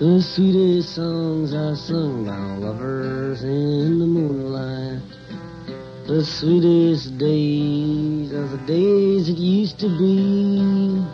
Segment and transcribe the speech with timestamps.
[0.00, 5.02] The sweetest songs are sung by lovers in the moonlight.
[6.06, 11.04] The sweetest days are the days it used to be.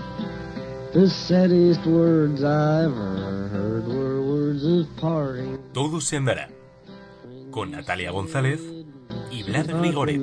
[0.95, 5.59] The saddest words I ever heard were words of parting.
[5.75, 6.49] Todo se andará.
[7.51, 8.61] Con Natalia González
[9.33, 10.23] y Vlad Rigoret.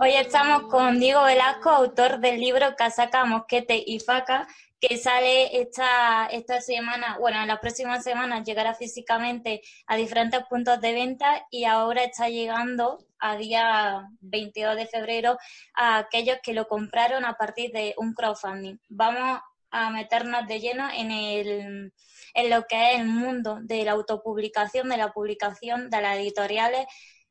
[0.00, 4.46] Hoy estamos con Diego Velasco, autor del libro Casaca, Mosquete y Faca,
[4.82, 10.80] que sale esta, esta semana, bueno, en las próximas semanas llegará físicamente a diferentes puntos
[10.80, 15.38] de venta y ahora está llegando a día 22 de febrero
[15.74, 18.78] a aquellos que lo compraron a partir de un crowdfunding.
[18.88, 21.92] Vamos a meternos de lleno en, el,
[22.34, 26.86] en lo que es el mundo de la autopublicación, de la publicación, de las editoriales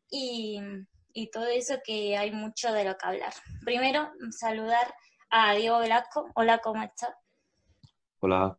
[0.09, 0.61] y,
[1.11, 3.33] y todo eso que hay mucho de lo que hablar.
[3.66, 4.95] Primero, saludar
[5.29, 6.29] a Diego Velasco.
[6.33, 7.11] Hola, ¿cómo estás?
[8.23, 8.55] Hola,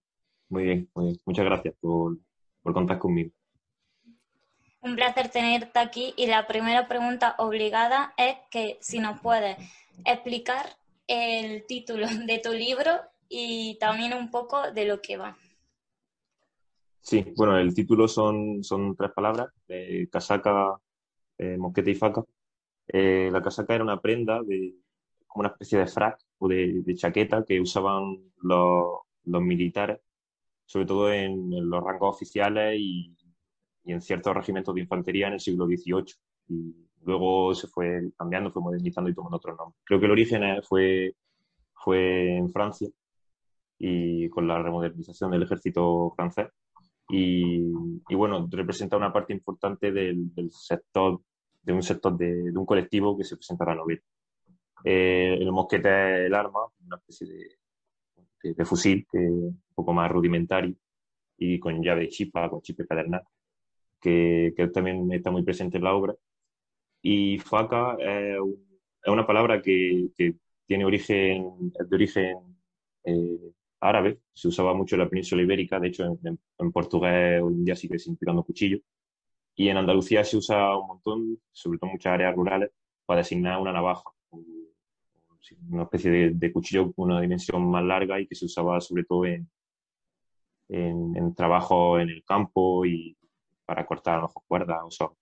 [0.49, 1.21] muy bien, muy bien.
[1.25, 2.19] Muchas gracias por,
[2.63, 3.31] por contar conmigo.
[4.81, 9.57] Un placer tenerte aquí y la primera pregunta obligada es que si nos puedes
[10.05, 10.67] explicar
[11.07, 12.91] el título de tu libro
[13.29, 15.37] y también un poco de lo que va.
[17.01, 20.77] Sí, bueno, el título son, son tres palabras, eh, casaca,
[21.39, 22.25] eh, mosquete y faca.
[22.89, 24.75] Eh, la casaca era una prenda de
[25.29, 30.01] como una especie de frac o de, de chaqueta que usaban los, los militares,
[30.65, 33.17] sobre todo en, en los rangos oficiales y,
[33.85, 36.15] y, en ciertos regimientos de infantería en el siglo XVIII.
[36.49, 36.75] Y
[37.05, 39.79] luego se fue cambiando, fue modernizando y tomando otro nombre.
[39.85, 41.15] Creo que el origen fue,
[41.75, 42.89] fue en Francia
[43.79, 46.49] y con la remodernización del ejército francés.
[47.09, 47.67] Y,
[48.09, 51.21] y bueno, representa una parte importante del, del sector,
[51.63, 54.01] de un sector de, de, un colectivo que se presenta en la novela.
[54.85, 57.62] Eh, el mosquete es el arma, una especie de,
[58.43, 60.75] de, de fusil, que un poco más rudimentario,
[61.39, 63.23] y con llave de chispa, con chispa cadernal,
[64.01, 66.15] que, también está muy presente en la obra.
[67.03, 68.39] Y faca es,
[69.07, 70.11] una palabra que,
[70.67, 72.37] tiene origen, de origen
[73.05, 77.55] eh, árabe, se usaba mucho en la península ibérica, de hecho en, en portugués hoy
[77.55, 78.79] en día sigue significando cuchillo,
[79.55, 82.71] y en Andalucía se usa un montón, sobre todo en muchas áreas rurales,
[83.05, 84.05] para designar una navaja,
[85.71, 89.05] una especie de, de, cuchillo con una dimensión más larga y que se usaba sobre
[89.05, 89.49] todo en,
[90.69, 93.17] en, en trabajo en el campo y
[93.65, 95.17] para cortar a lo mejor cuerdas o so.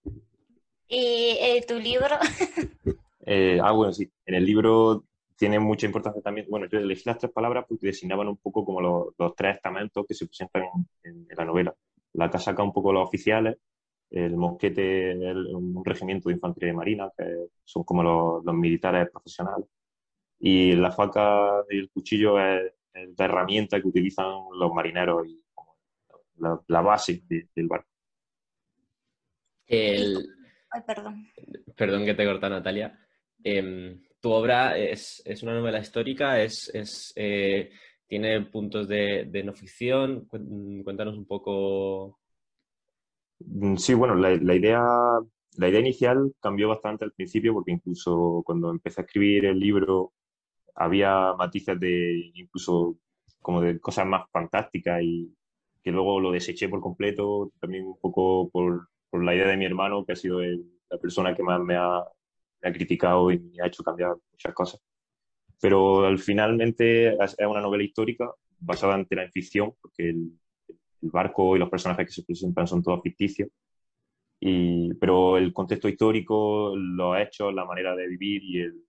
[0.89, 2.17] ¿Y eh, tu libro?
[3.27, 4.11] eh, ah, bueno, sí.
[4.27, 5.05] En el libro
[5.37, 6.47] tiene mucha importancia también.
[6.49, 10.05] Bueno, yo elegí las tres palabras porque designaban un poco como los, los tres estamentos
[10.07, 10.65] que se presentan
[11.05, 11.75] en, en, la novela.
[12.15, 13.57] La casaca un poco los oficiales,
[14.11, 17.25] el mosquete el, un regimiento de infantería de marina, que
[17.65, 19.67] son como los, los militares profesionales
[20.41, 24.27] y la faca y el cuchillo es, es, la herramienta que utilizan
[24.59, 25.41] los marineros y
[26.39, 27.89] la, la base de, del barco.
[29.67, 30.27] El...
[30.71, 31.29] Ay, perdón.
[31.77, 32.99] Perdón que te corta, Natalia.
[33.45, 37.71] Eh, tu obra es, es, una novela histórica, es, es eh,
[38.07, 40.27] tiene puntos de, de, no ficción.
[40.27, 42.19] Cuéntanos un poco.
[43.77, 44.83] Sí, bueno, la, la idea
[45.57, 50.13] la idea inicial cambió bastante al principio porque incluso cuando empecé a escribir el libro
[50.81, 52.97] había matices de incluso
[53.41, 55.31] como de cosas más fantásticas y
[55.83, 59.67] que luego lo deseché por completo, también un poco por, por la idea de mi
[59.67, 62.03] hermano, que ha sido el, la persona que más me ha,
[62.63, 64.81] me ha, criticado y me ha hecho cambiar muchas cosas.
[65.61, 70.33] Pero al finalmente es una novela histórica basada en ficción, porque el,
[71.03, 73.51] el barco y los personajes que se presentan son todos ficticios.
[74.41, 78.85] Y, pero el contexto histórico, los hechos, la manera de vivir y el,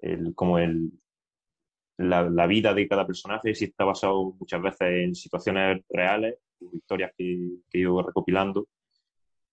[0.00, 0.92] el, como el,
[1.98, 6.36] la, vida de cada personaje sí está basado muchas veces en situaciones reales,
[6.72, 8.68] historias que, que he ido recopilando.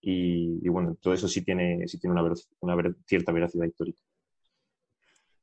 [0.01, 4.01] Y, y, bueno, todo eso sí tiene, sí tiene una, una cierta veracidad histórica.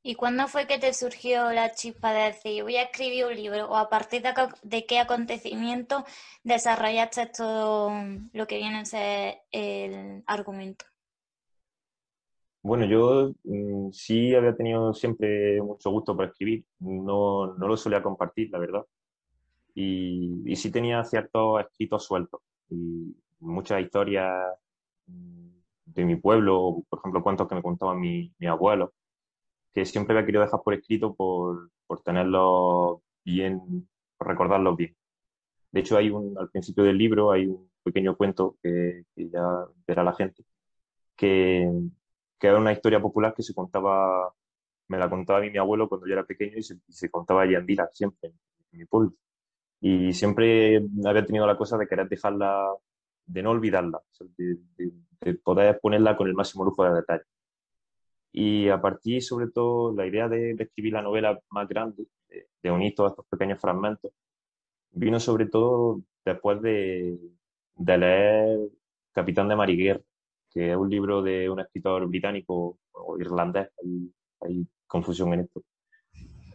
[0.02, 3.68] ¿Y cuándo fue que te surgió la chispa de decir, voy a escribir un libro?
[3.68, 4.32] ¿O a partir de,
[4.62, 6.04] de qué acontecimiento
[6.42, 7.92] desarrollaste todo
[8.32, 10.86] lo que viene a ser el argumento?
[12.62, 18.02] Bueno, yo mm, sí había tenido siempre mucho gusto por escribir, no, no lo solía
[18.02, 18.84] compartir, la verdad.
[19.74, 22.40] Y, y sí tenía ciertos escritos sueltos
[22.70, 24.32] y muchas historias
[25.06, 25.48] mm,
[25.86, 28.94] de mi pueblo, por ejemplo, cuentos que me contaban mi, mi abuelo,
[29.74, 34.96] que siempre había querido dejar por escrito por, por tenerlos bien, por recordarlos bien.
[35.72, 39.42] De hecho, hay un, al principio del libro hay un pequeño cuento que, que ya
[39.86, 40.44] verá la gente,
[41.16, 41.70] que,
[42.40, 44.32] que era una historia popular que se contaba,
[44.88, 47.10] me la contaba a mí mi abuelo cuando yo era pequeño y se, y se
[47.10, 48.34] contaba allí en Dila, siempre, en,
[48.72, 49.12] en mi pueblo.
[49.80, 52.70] Y siempre había tenido la cosa de querer dejarla,
[53.26, 54.00] de no olvidarla,
[54.38, 57.24] de, de, de, poder ponerla con el máximo lujo de detalle.
[58.32, 62.48] Y a partir, sobre todo, la idea de, de escribir la novela más grande, de,
[62.62, 64.12] de, unir todos estos pequeños fragmentos,
[64.92, 67.18] vino sobre todo después de,
[67.76, 68.60] de leer
[69.12, 70.04] Capitán de Mariguer,
[70.50, 75.62] que es un libro de un escritor británico o irlandés, hay, hay confusión en esto,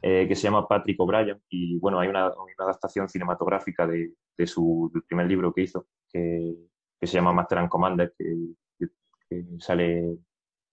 [0.02, 1.42] eh, que se llama Patrick O'Brien.
[1.50, 5.88] Y bueno, hay una, una adaptación cinematográfica de, de, su del primer libro que hizo,
[6.10, 6.56] que,
[7.00, 8.36] que se llama Master and Commander, que,
[8.78, 8.88] que,
[9.30, 10.18] que sale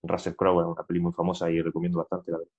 [0.03, 2.53] Russell Crowe, una peli muy famosa y recomiendo bastante, la verdad.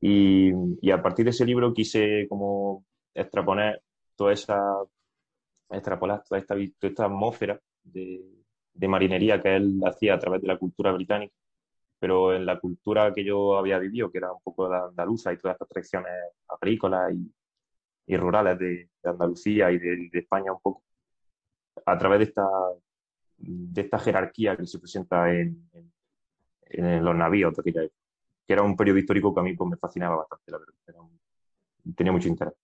[0.00, 0.50] Y,
[0.80, 2.84] y, a partir de ese libro quise como
[3.14, 3.82] extraponer
[4.16, 4.60] toda esa,
[5.70, 8.41] extrapolar toda esta, toda esta atmósfera de,
[8.74, 11.34] de marinería que él hacía a través de la cultura británica,
[11.98, 15.38] pero en la cultura que yo había vivido, que era un poco la andaluza y
[15.38, 16.12] todas estas tradiciones
[16.48, 17.32] agrícolas y,
[18.06, 20.82] y rurales de, de, Andalucía y de, de, España un poco,
[21.86, 22.46] a través de esta,
[23.38, 25.92] de esta jerarquía que se presenta en, en,
[26.70, 28.00] en los navíos de aquella época,
[28.46, 31.94] que era un periodo histórico que a mí pues, me fascinaba bastante, la verdad, un,
[31.94, 32.54] tenía mucho interés.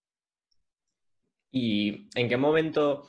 [1.50, 3.08] ¿Y en qué momento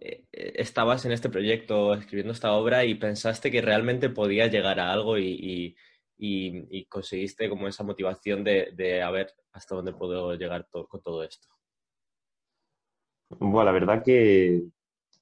[0.00, 5.18] estabas en este proyecto escribiendo esta obra y pensaste que realmente podía llegar a algo
[5.18, 5.76] y, y,
[6.18, 10.86] y, y conseguiste como esa motivación de, de, a ver hasta dónde puedo llegar to
[10.86, 11.48] con todo esto?
[13.30, 14.62] Bueno, la verdad que,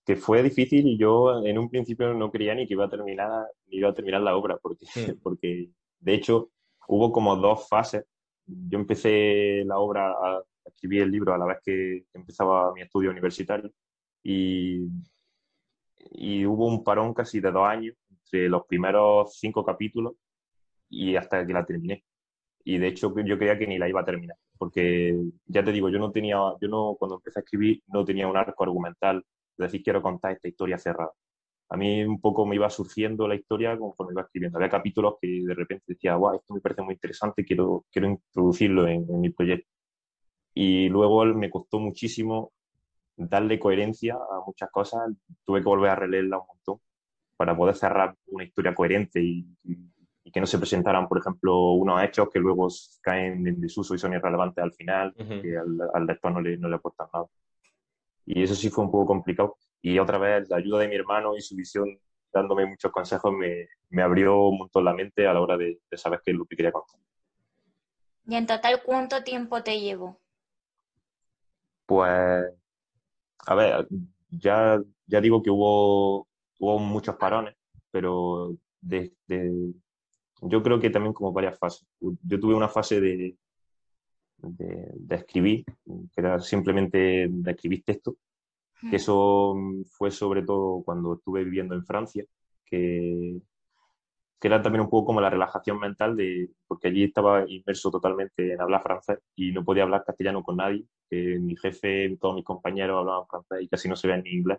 [0.05, 3.47] que, fue difícil y yo en un principio no creía ni que iba a terminar,
[3.67, 5.21] ni iba a terminar la obra, porque, mm.
[5.23, 5.71] porque
[6.01, 6.51] de hecho
[6.89, 8.05] hubo como dos fases.
[8.47, 13.11] Yo empecé la obra a escribir el libro a la vez que empezaba mi estudio
[13.11, 13.73] universitario
[14.29, 14.89] y,
[16.11, 20.15] y hubo un parón casi de dos años entre los primeros cinco capítulos
[20.89, 22.05] y hasta que la terminé.
[22.65, 25.89] Y de hecho yo creía que ni la iba a terminar, porque ya te digo,
[25.91, 29.25] yo no tenía, yo no, cuando empecé a escribir, no tenía un arco argumental
[29.57, 31.13] de decir quiero contar esta historia cerrada.
[31.69, 34.59] A mí un poco me iba surgiendo la historia conforme iba escribiendo.
[34.59, 38.89] Había capítulos que de repente decía, wow, esto me parece muy interesante, quiero, quiero introducirlo
[38.89, 39.69] en, en mi proyecto.
[40.55, 42.53] Y luego me costó muchísimo
[43.17, 45.01] darle coherencia a muchas cosas,
[45.45, 46.81] tuve que volver a releerla un montón
[47.37, 49.77] para poder cerrar una historia coherente y, y,
[50.25, 52.69] y que no se presentaran, por ejemplo, unos hechos que luego
[53.03, 55.43] caen en desuso y son irrelevantes al final, uh -huh.
[55.43, 57.27] que al, al, lector no le, no le aportan nada.
[58.25, 59.57] Y eso sí fue un poco complicado.
[59.83, 61.87] Y otra vez, la ayuda de mi hermano y su visión
[62.33, 65.97] dándome muchos consejos me, me abrió un montón la mente a la hora de, de
[65.97, 67.01] saber qué es lo que quería contar.
[68.27, 70.19] ¿Y en total cuánto tiempo te llevó?
[71.87, 72.45] Pues
[73.47, 73.89] a ver,
[74.31, 76.29] ya, ya digo que hubo,
[76.59, 77.55] hubo muchos parones,
[77.91, 79.73] pero de, de,
[80.43, 81.87] yo creo que también como varias fases.
[82.01, 83.37] Yo tuve una fase de,
[84.39, 88.17] de, de escribir, que era simplemente de escribir texto,
[88.91, 89.55] que eso
[89.91, 92.25] fue sobre todo cuando estuve viviendo en Francia,
[92.65, 93.41] que,
[94.41, 98.53] que era también un poco como la relajación mental de, porque allí estaba inmerso totalmente
[98.53, 102.45] en hablar francés y no podía hablar castellano con nadie, que mi jefe, todos mis
[102.45, 104.59] compañeros hablaban francés y casi no se veían ni inglés.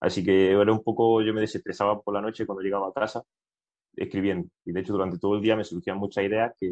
[0.00, 3.22] Así que era un poco, yo me desestresaba por la noche cuando llegaba a casa
[3.96, 4.48] escribiendo.
[4.64, 6.70] Y de hecho durante todo el día me surgían muchas ideas que,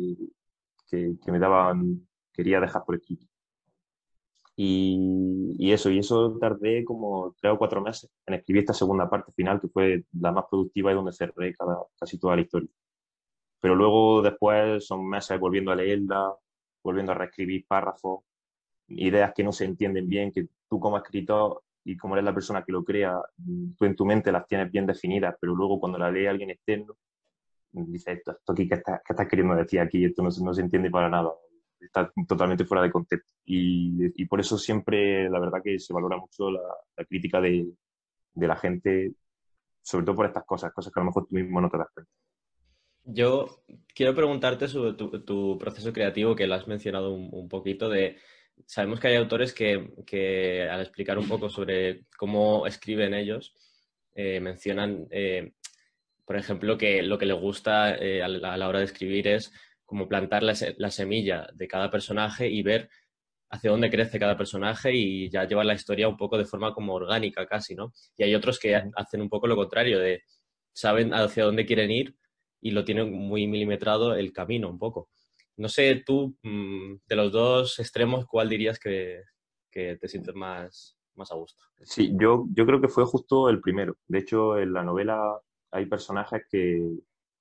[0.89, 3.27] que, que me daban, quería dejar por escrito.
[4.63, 9.09] Y, y, eso, y eso tardé como tres o cuatro meses en escribir esta segunda
[9.09, 12.69] parte final, que fue la más productiva y donde cerré cada, casi toda la historia.
[13.61, 16.35] Pero luego después son meses volviendo a leerla,
[16.85, 18.21] volviendo a reescribir párrafos,
[18.89, 22.63] ideas que no se entienden bien, que tú como escritor y como eres la persona
[22.63, 23.19] que lo crea,
[23.79, 26.99] tú en tu mente las tienes bien definidas, pero luego cuando la lee alguien externo,
[27.73, 30.05] dice esto, esto aquí, ¿qué estás, qué estás queriendo decir aquí?
[30.05, 31.31] Esto no, no se entiende para nada
[31.81, 33.33] está totalmente fuera de contexto.
[33.45, 36.61] Y, y, por eso siempre, la verdad que se valora mucho la,
[36.97, 37.67] la crítica de,
[38.35, 39.13] de, la gente,
[39.83, 41.89] sobre todo por estas cosas, cosas que a lo mejor tú mismo no te das
[41.93, 42.13] cuenta.
[43.05, 43.63] Yo
[43.95, 48.19] quiero preguntarte sobre tu, tu proceso creativo, que lo has mencionado un, un, poquito, de
[48.67, 53.55] sabemos que hay autores que, que, al explicar un poco sobre cómo escriben ellos,
[54.15, 55.55] eh, mencionan eh,
[56.31, 59.53] por ejemplo, que lo que le gusta eh, a, la, hora de escribir es
[59.91, 62.89] como plantar la, semilla de cada personaje y ver
[63.51, 66.95] hacia dónde crece cada personaje y ya llevar la historia un poco de forma como
[66.95, 67.93] orgánica casi, ¿no?
[68.17, 70.23] Y hay otros que hacen un poco lo contrario, de
[70.73, 72.15] saben hacia dónde quieren ir
[72.61, 75.09] y lo tienen muy milimetrado el camino un poco.
[75.57, 79.25] No sé, tú, mm, de los dos extremos, ¿cuál dirías que,
[79.73, 81.65] que te sientes más, más a gusto?
[81.81, 83.97] Sí, yo, yo creo que fue justo el primero.
[84.07, 85.41] De hecho, en la novela
[85.73, 86.81] hay personajes que,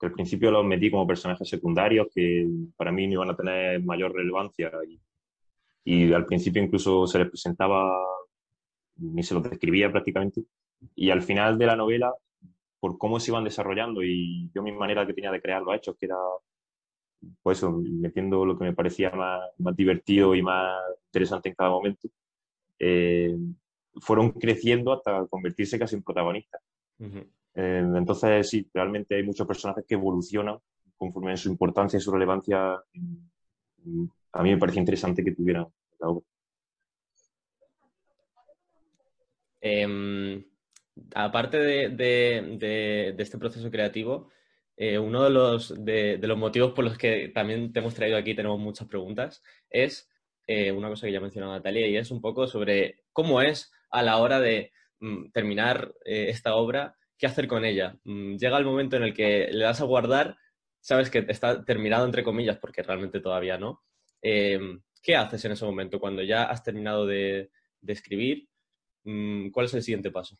[0.05, 4.13] al principio los metí como personajes secundarios que para mí no iban a tener mayor
[4.13, 4.99] relevancia y,
[5.83, 7.91] y al principio incluso se les presentaba,
[8.97, 10.43] ni se los describía prácticamente.
[10.95, 12.13] Y al final de la novela,
[12.79, 15.95] por cómo se iban desarrollando y yo mi manera que tenía de crear los hechos,
[15.99, 16.17] que era
[17.43, 20.77] pues metiendo lo que me parecía más, más divertido y más
[21.07, 22.07] interesante en cada momento,
[22.79, 23.35] eh,
[23.99, 26.61] fueron creciendo hasta convertirse casi en protagonistas.
[27.59, 30.57] Eh, entonces, sí, realmente hay muchos personajes que evolucionan
[30.95, 32.73] conforme en su importancia y su relevancia.
[34.31, 35.67] A mí me parece interesante que tuvieran
[35.99, 36.25] la obra.
[39.59, 40.41] Em,
[41.13, 44.29] aparte de, este proceso creativo,
[44.77, 45.73] eh, uno de los,
[46.37, 50.09] motivos por los que también te hemos traído aquí, tenemos muchas preguntas, es
[50.47, 53.73] eh, una cosa que ya ha mencionado Natalia y es un poco sobre cómo es
[53.89, 57.99] a la hora de mm, terminar esta obra ¿qué hacer con ella?
[58.05, 60.37] Mm, llega el momento en el que le das a guardar,
[60.79, 63.83] sabes que está terminado entre comillas, porque realmente todavía no.
[64.21, 67.51] Em, ¿Qué haces en ese momento cuando ya has terminado de,
[67.85, 68.47] escribir?
[69.03, 70.37] Mm, ¿Cuál es el siguiente paso?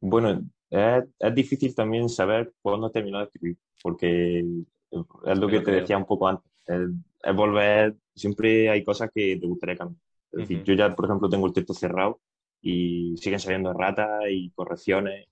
[0.00, 5.72] Bueno, es, difícil también saber cuándo has terminado de escribir, porque es lo que te
[5.72, 6.50] decía un poco antes.
[6.66, 10.00] Es, volver, siempre hay cosas que te gustaría cambiar.
[10.32, 12.20] Es decir, yo ya, por ejemplo, tengo el texto cerrado
[12.64, 15.28] y siguen saliendo ratas y correcciones.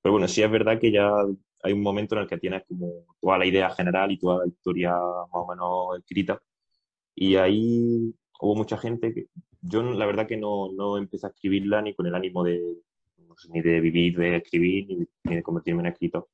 [0.00, 1.10] Pero bueno, sí es verdad que ya
[1.62, 4.46] hay un momento en el que tienes como toda la idea general y toda la
[4.46, 6.40] historia más o menos escrita.
[7.16, 9.26] Y ahí hubo mucha gente que
[9.60, 12.60] yo la verdad que no, no empecé a escribirla ni con el ánimo de,
[13.50, 16.28] ni de vivir de escribir ni de, convertirme en escritor,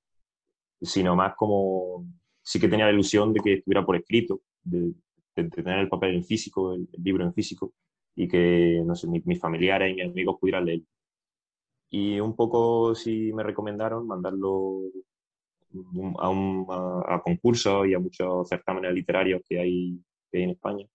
[0.82, 2.06] sino más como
[2.42, 4.92] sí que tenía la ilusión de que estuviera por escrito, de,
[5.34, 7.72] tener el papel en físico, el libro en físico
[8.14, 10.82] y que, no sé, mis, familiares y mis amigos pudieran leer.
[11.90, 14.80] Y un poco si me recomendaron mandarlo
[16.18, 16.66] a, un,
[17.06, 20.00] a, concursos y a muchos certámenes literarios que hay,
[20.32, 20.86] en España.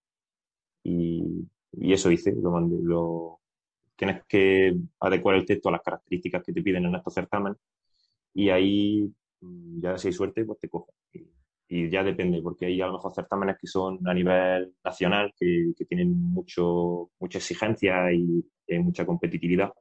[0.82, 2.76] Y, y, eso hice, lo mandé.
[2.82, 3.40] Lo,
[3.96, 7.58] tienes que adecuar el texto a las características que te piden en estos certámenes
[8.34, 10.92] y ahí mm, ya si hay suerte, pues te cojo
[11.68, 15.72] y ya depende, porque hay a lo mejor certámenes que son a nivel nacional, que,
[15.76, 18.44] que tienen mucho, mucha exigencia y,
[18.80, 19.72] mucha competitividad,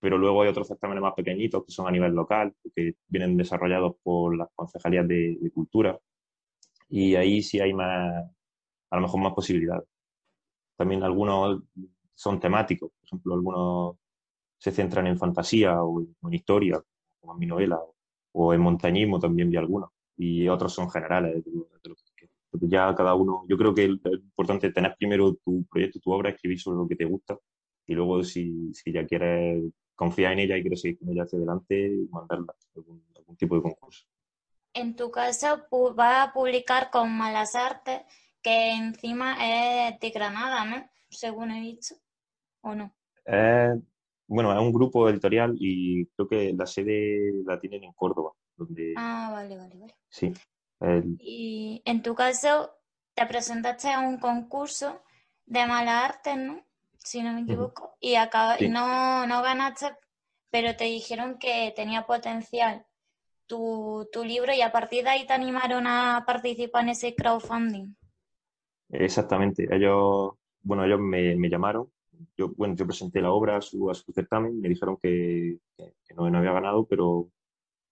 [0.00, 3.96] pero luego hay otros certámenes más pequeñitos que son a nivel local, que vienen desarrollados
[4.02, 5.98] por las concejalías de, cultura,
[6.88, 8.24] y ahí sí hay más,
[8.90, 9.88] a lo mejor más posibilidades.
[10.76, 11.62] También algunos
[12.14, 13.96] son temáticos, por ejemplo, algunos
[14.58, 16.82] se centran en fantasía o en, historia,
[17.20, 17.80] como en mi novela,
[18.32, 21.42] o en montañismo también vi algunos y otros son generales.
[22.60, 26.60] ya cada uno, yo creo que es importante tener primero tu proyecto, tu obra, escribir
[26.60, 27.38] sobre lo que te gusta
[27.86, 29.64] y luego si, si ya quieres
[29.96, 33.02] confiar en ella y quieres seguir con ella hacia adelante, mandarla a algún,
[33.38, 34.04] tipo de concurso.
[34.74, 38.02] En tu caso, vas a publicar con Malas Artes,
[38.42, 40.90] que encima es de Granada, ¿no?
[41.08, 41.94] Según he dicho,
[42.60, 42.94] ¿o no?
[44.26, 48.32] bueno, es un grupo editorial y creo que la sede la tienen en Córdoba.
[48.96, 49.94] Ah, vale, vale, vale.
[50.08, 50.32] Sí.
[51.18, 52.74] Y en tu caso,
[53.14, 55.02] te presentaste a un concurso
[55.46, 56.64] de mala arte, ¿no?
[56.96, 58.14] Si no me equivoco, y,
[58.68, 59.96] no, no ganaste,
[60.50, 62.86] pero te dijeron que tenía potencial
[63.46, 67.94] tu, libro y a partir de ahí te animaron a participar en ese crowdfunding.
[68.90, 69.66] Exactamente.
[69.74, 71.90] Ellos, bueno, ellos me, llamaron.
[72.36, 75.56] Yo, bueno, yo presenté la obra a su, a su certamen, me dijeron que,
[76.14, 77.28] no, no, había ganado, pero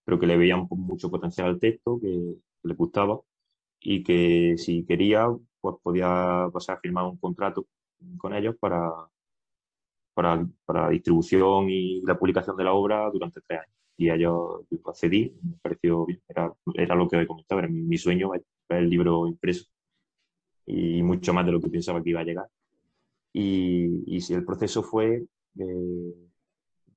[0.08, 3.20] pero que le veían mucho potencial al texto, que, le gustaba
[3.78, 5.28] y que si quería,
[5.60, 7.66] pues podía pasar a firmar un contrato
[8.16, 8.90] con ellos para,
[10.14, 13.74] para, para distribución y la publicación de la obra durante tres años.
[13.98, 17.98] Y a ellos accedí, me pareció bien, era, era lo que he comentado, era mi,
[17.98, 19.66] sueño ver el libro impreso
[20.64, 22.46] y mucho más de lo que pensaba que iba a llegar.
[23.34, 25.26] Y, y si el proceso fue
[25.58, 26.14] eh,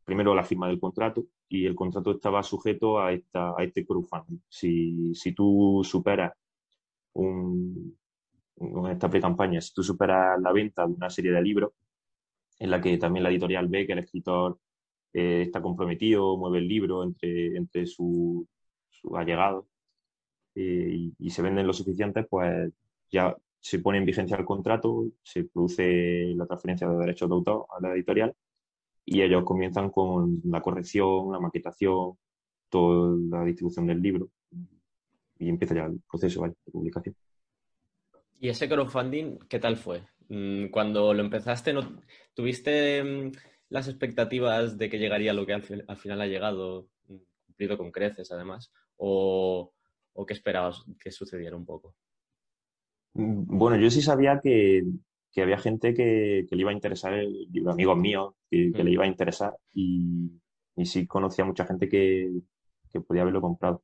[0.06, 4.39] primero la firma del contrato, y el contrato estaba sujeto a, esta, a este crowdfunding.
[4.48, 6.31] Si, si tú superas
[7.13, 7.98] un,
[8.89, 11.74] esta pre-campaña, si tú superas la venta de una serie de libros,
[12.60, 14.60] en la que también la editorial ve que el escritor
[15.13, 18.46] eh, está comprometido, mueve el libro entre, entre sus
[18.89, 19.65] su allegados
[20.55, 22.72] y, y, se venden lo suficientes, pues
[23.12, 27.65] ya se pone en vigencia el contrato, se produce la transferencia de derechos de autor
[27.77, 28.36] a la editorial
[29.05, 32.17] y ellos comienzan con la corrección, la maquetación,
[32.70, 34.29] toda la distribución del libro
[35.41, 37.15] y empieza ya el proceso de publicación.
[38.39, 40.03] ¿Y ese crowdfunding qué tal fue?
[40.29, 42.01] Mm, cuando lo empezaste, ¿no,
[42.34, 43.31] ¿tuviste mm,
[43.70, 47.17] las expectativas de que llegaría lo que al, final ha llegado, mm,
[47.48, 48.72] cumplido con creces además?
[48.98, 49.74] ¿O,
[50.13, 51.96] o qué esperabas que sucediera un poco?
[53.13, 54.84] Bueno, yo sí sabía que,
[55.31, 58.83] que había gente que, que, le iba a interesar el libro, amigos míos, que, que
[58.83, 60.29] le iba a interesar y,
[60.75, 62.29] y, sí conocía mucha gente que,
[62.91, 63.83] que podía haberlo comprado.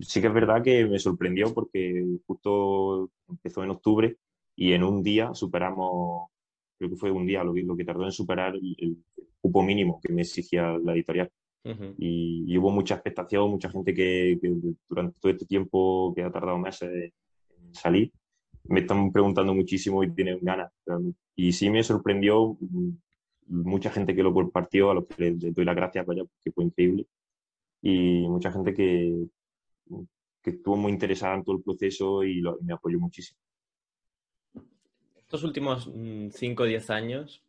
[0.00, 4.16] Sí que es verdad que me sorprendió porque justo empezó en octubre
[4.54, 6.30] y en un día superamos,
[6.78, 8.98] creo que fue un día lo que, lo que tardó en superar el,
[9.40, 11.30] cupo mínimo que me exigía la editorial.
[11.98, 14.52] y, y, hubo mucha expectación, mucha gente que, que,
[14.88, 18.12] durante todo este tiempo que ha tardado meses en salir,
[18.68, 20.72] me están preguntando muchísimo y tienen ganas.
[21.34, 22.56] Y sí me sorprendió
[23.48, 26.64] mucha gente que lo compartió, a los que les, doy las gracias, vaya, porque fue
[26.64, 27.06] increíble.
[27.82, 29.26] Y mucha gente que,
[30.42, 33.38] que estuvo muy interesada en todo el proceso y, lo, y me apoyó muchísimo.
[35.16, 35.90] Estos últimos
[36.30, 37.44] 5 o 10 años,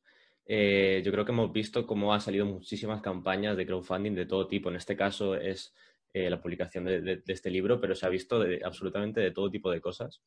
[0.46, 4.48] eh, yo creo que hemos visto cómo han salido muchísimas campañas de crowdfunding de todo
[4.48, 4.70] tipo.
[4.70, 5.74] En este caso es
[6.14, 9.32] eh, la publicación de, de, de, este libro, pero se ha visto de, absolutamente de
[9.32, 10.22] todo tipo de cosas.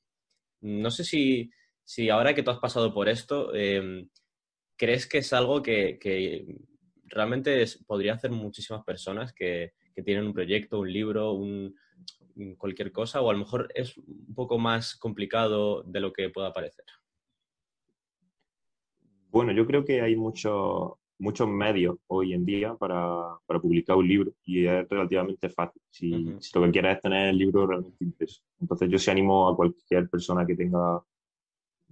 [0.60, 1.50] No sé si,
[1.84, 4.06] si ahora que tú has pasado por esto, eh,
[4.76, 5.98] ¿crees que es algo que,
[7.06, 11.38] realmente podría hacer muchísimas personas que, tienen un proyecto, un libro,
[12.56, 16.54] cualquier cosa, o a lo mejor es un poco más complicado de lo que pueda
[16.54, 16.86] parecer?
[19.28, 24.08] Bueno, yo creo que hay muchos muchos medios hoy en día para, para, publicar un
[24.08, 26.40] libro y es relativamente fácil si, uh -huh.
[26.40, 28.42] si, lo que quieres es tener el libro realmente impreso.
[28.60, 31.02] Entonces yo sí animo a cualquier persona que tenga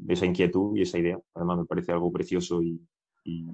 [0.08, 1.20] esa inquietud y esa idea.
[1.34, 2.80] Además me parece algo precioso y,
[3.24, 3.46] y,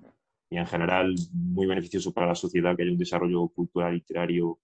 [0.50, 4.58] y en general muy beneficioso para la sociedad que haya un desarrollo cultural, literario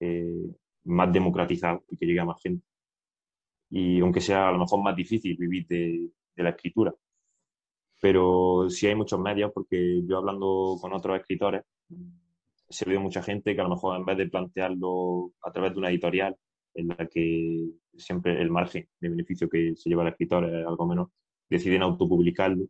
[0.00, 0.50] eh,
[0.84, 2.66] más democratizado y que llegue a más gente.
[3.70, 6.94] Y aunque sea a lo mejor más difícil vivir de, de la escritura,
[8.04, 11.62] pero sí hay muchos medios porque yo hablando con otros escritores
[12.68, 15.78] se ve mucha gente que a lo mejor en vez de plantearlo a través de
[15.78, 16.36] una editorial
[16.74, 17.64] en la que
[17.96, 21.08] siempre el margen de beneficio que se lleva el escritor es algo menor,
[21.48, 22.66] deciden autopublicarlo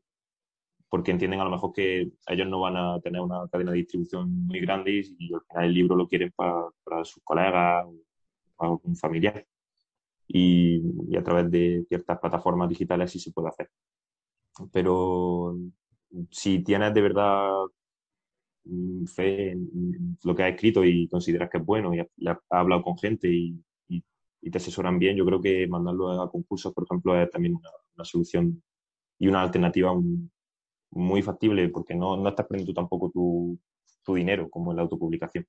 [0.88, 4.46] porque entienden a lo mejor que ellos no van a tener una cadena de distribución
[4.46, 7.96] muy grande y al final el libro lo quieren para, para sus colegas o
[8.54, 9.44] para algún familiar.
[10.28, 13.68] Y, y, a través de ciertas plataformas digitales sí se puede hacer
[14.72, 15.56] pero
[16.30, 17.50] si tienes de verdad
[18.64, 22.38] mm, fe en lo que has escrito y consideras que es bueno y has, has
[22.50, 24.02] hablado con gente y, y,
[24.42, 27.70] y, te asesoran bien, yo creo que mandarlo a concursos, por ejemplo, es también una,
[27.96, 28.62] una solución
[29.18, 29.92] y una alternativa
[30.90, 33.58] muy factible porque no, no estás perdiendo tampoco tu,
[34.04, 35.46] tu, dinero como en la autopublicación.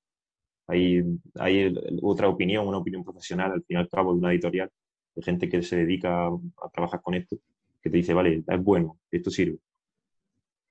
[0.68, 1.04] Hay,
[1.36, 4.72] hay otra opinión, una opinión profesional, al fin y al cabo, de una editorial,
[5.16, 7.38] de gente que se dedica a trabajar con esto
[7.86, 9.60] que te dice, vale, es bueno, esto sirve.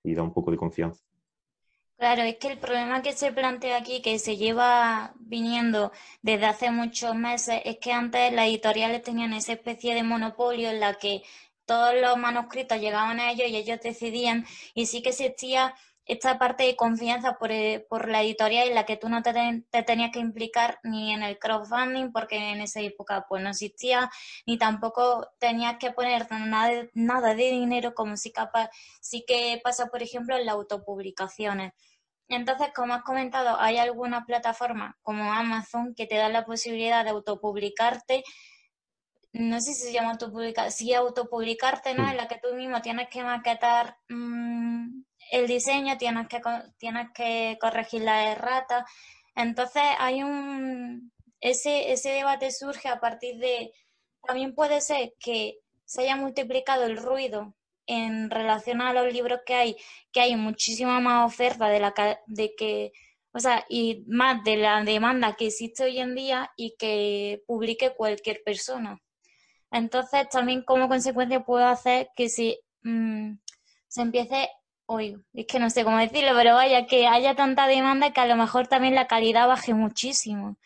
[0.03, 1.00] Y da un poco de confianza.
[1.96, 6.72] Claro, es que el problema que se plantea aquí, que se lleva viniendo desde hace
[6.72, 11.22] muchos meses, es que antes las editoriales tenían esa especie de monopolio en la que
[11.66, 15.72] todos los manuscritos llegaban a ellos y ellos decidían, y sí que existía
[16.07, 19.33] esta parte de confianza por, eh, por la editorial en la que tú no te,
[19.71, 24.11] te, tenías que implicar ni en el crowdfunding porque en esa época pues no existía
[24.47, 28.69] ni tampoco tenías que poner nada, nada de dinero como si capaz
[29.01, 31.73] sí que pasa por ejemplo en las autopublicaciones.
[32.29, 37.11] Entonces como has comentado hay algunas plataformas como Amazon que te dan la posibilidad de
[37.11, 38.25] autopublicarte
[39.35, 42.09] no sé si se llama autopublicar, sí autopublicarte, ¿no?
[42.09, 46.40] En la que tú mismo tienes que maquetar mmm, el diseño, tienes que,
[46.78, 48.87] tienes que corregir la errata.
[49.34, 51.12] Entonces hay un...
[51.40, 53.72] Ese, ese debate surge a partir de...
[54.26, 57.54] También puede ser que se haya multiplicado el ruido
[57.87, 59.76] en relación a los libros que hay,
[60.12, 61.92] que hay muchísima más oferta de la
[62.26, 62.92] de que,
[63.32, 67.94] o sea, y más de la demanda que existe hoy en día y que publique
[67.94, 69.00] cualquier persona.
[69.70, 73.34] Entonces, también como consecuencia puede hacer que si mmm,
[73.88, 74.48] se empiece
[74.87, 78.27] Uy, es que no sé cómo decirlo, pero vaya, que haya tanta demanda que a
[78.27, 80.57] lo mejor también la calidad baje muchísimo.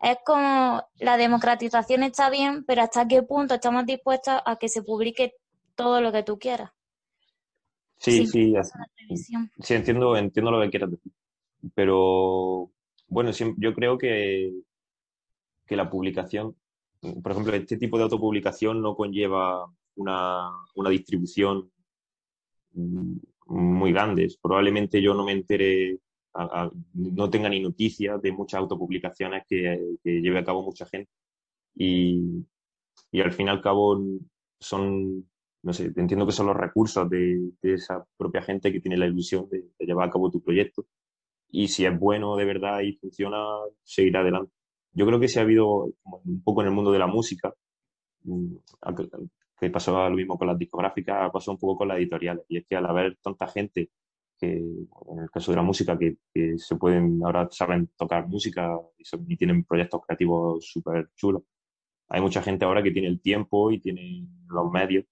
[0.00, 4.82] Es como la democratización está bien, pero hasta qué punto estamos dispuestos a que se
[4.82, 5.34] publique
[5.74, 6.70] todo lo que tú quieras.
[7.98, 8.54] Sí, sí,
[9.14, 11.12] sí, sí entiendo, entiendo lo que quieras decir.
[11.74, 12.70] pero
[13.08, 14.52] bueno, yo creo que,
[15.66, 16.54] que la publicación,
[17.00, 21.70] por ejemplo, este tipo de autopublicación no conlleva una, una distribución
[23.48, 24.28] muy grande.
[24.40, 25.98] Probablemente yo no me entere,
[26.94, 31.10] no tenga ni noticias de muchas autopublicaciones que, que, lleve a cabo mucha gente.
[31.74, 32.44] Y,
[33.12, 34.00] y al fin y al cabo
[34.60, 35.24] son
[35.62, 39.48] no sé, entiendo que son los recursos de, esa propia gente que tiene la ilusión
[39.50, 40.86] de, llevar a cabo tu proyecto.
[41.50, 43.38] Y si es bueno de verdad y funciona,
[43.82, 44.52] seguirá adelante.
[44.92, 47.54] Yo creo que si ha habido un poco en el mundo de la música,
[48.24, 48.56] mm,
[49.60, 52.44] que pasó lo mismo con las discográficas, pasó un poco con las editoriales.
[52.48, 53.90] Y es que al haber tanta gente
[54.38, 56.16] que, en el caso de la música, que,
[56.58, 61.42] se pueden, ahora saben tocar música y, y tienen proyectos creativos súper chulos,
[62.08, 65.04] hay mucha gente ahora que tiene el tiempo y tiene los medios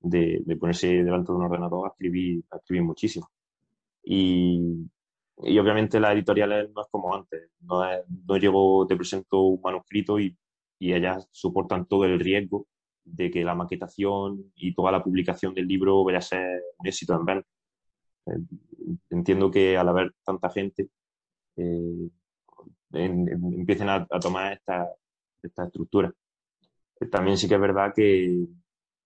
[0.00, 3.30] de, ponerse delante de un ordenador a escribir, a escribir muchísimo.
[4.02, 4.88] Y,
[5.38, 9.60] y, obviamente las editoriales no es como antes, no, es, no llego, te presento un
[9.62, 10.36] manuscrito y,
[10.78, 12.66] y ellas soportan todo el riesgo
[13.04, 17.14] de que la maquetación y toda la publicación del libro vaya a ser un éxito
[17.14, 17.48] en venta.
[18.26, 18.38] Eh,
[19.10, 20.88] entiendo que al haber tanta gente,
[21.56, 22.08] eh,
[22.92, 24.88] empiecen a, tomar esta,
[25.42, 26.12] esta estructura.
[27.10, 28.46] También sí que es verdad que,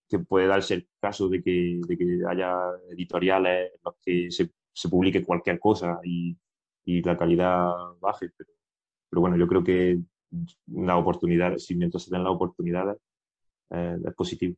[0.08, 2.54] que puede darse el caso de que, de que haya
[2.90, 6.36] editoriales en los que se, se publique cualquier cosa y,
[6.84, 8.50] y, la calidad baje, pero,
[9.10, 9.98] pero, bueno, yo creo que
[10.66, 12.98] la oportunidad, si mientras se den las oportunidades,
[13.70, 14.56] eh, positivo.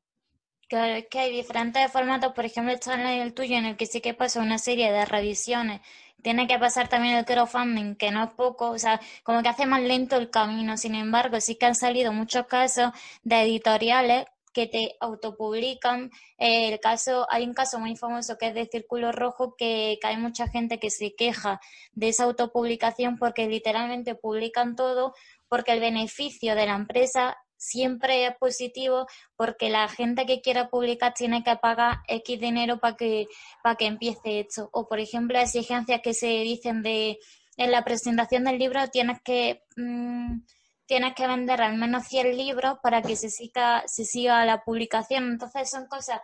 [0.68, 3.86] Claro, es que hay diferentes formatos, por ejemplo, está en el tuyo, en el que
[3.86, 5.80] sí que pasa una serie de revisiones.
[6.22, 9.66] Tiene que pasar también el crowdfunding, que no es poco, o sea, como que hace
[9.66, 10.76] más lento el camino.
[10.76, 12.92] Sin embargo, sí que han salido muchos casos
[13.24, 16.10] de editoriales que te autopublican.
[16.38, 20.16] Eh, el caso, hay un caso muy famoso que es de Círculo Rojo, que, hay
[20.16, 21.60] mucha gente que se queja
[21.92, 25.14] de esa autopublicación porque literalmente publican todo,
[25.48, 31.12] porque el beneficio de la empresa siempre es positivo porque la gente que quiera publicar
[31.12, 33.26] tiene que pagar X dinero para que,
[33.62, 34.70] para que empiece esto.
[34.72, 37.18] O, por ejemplo, exigencias que se dicen de
[37.56, 39.62] en la presentación del libro tienes que...
[39.76, 40.40] Mm,
[40.86, 45.22] tienes que vender al menos 100 libros para que se siga, se siga la publicación.
[45.30, 46.20] Entonces son cosas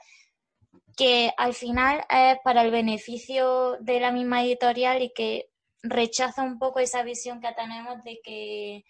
[0.96, 5.50] que al final es para el beneficio de la misma editorial y que
[5.84, 8.84] rechaza un poco esa visión que tenemos de que,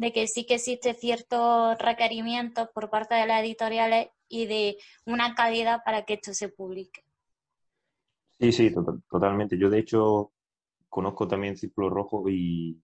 [0.00, 5.34] de que sí que existe ciertos requerimientos por parte de las editoriales y de una
[5.34, 7.04] calidad para que esto se publique.
[8.38, 8.74] Sí, sí,
[9.10, 9.58] totalmente.
[9.58, 10.32] Yo de hecho
[10.88, 12.80] conozco también Círculo Rojo y,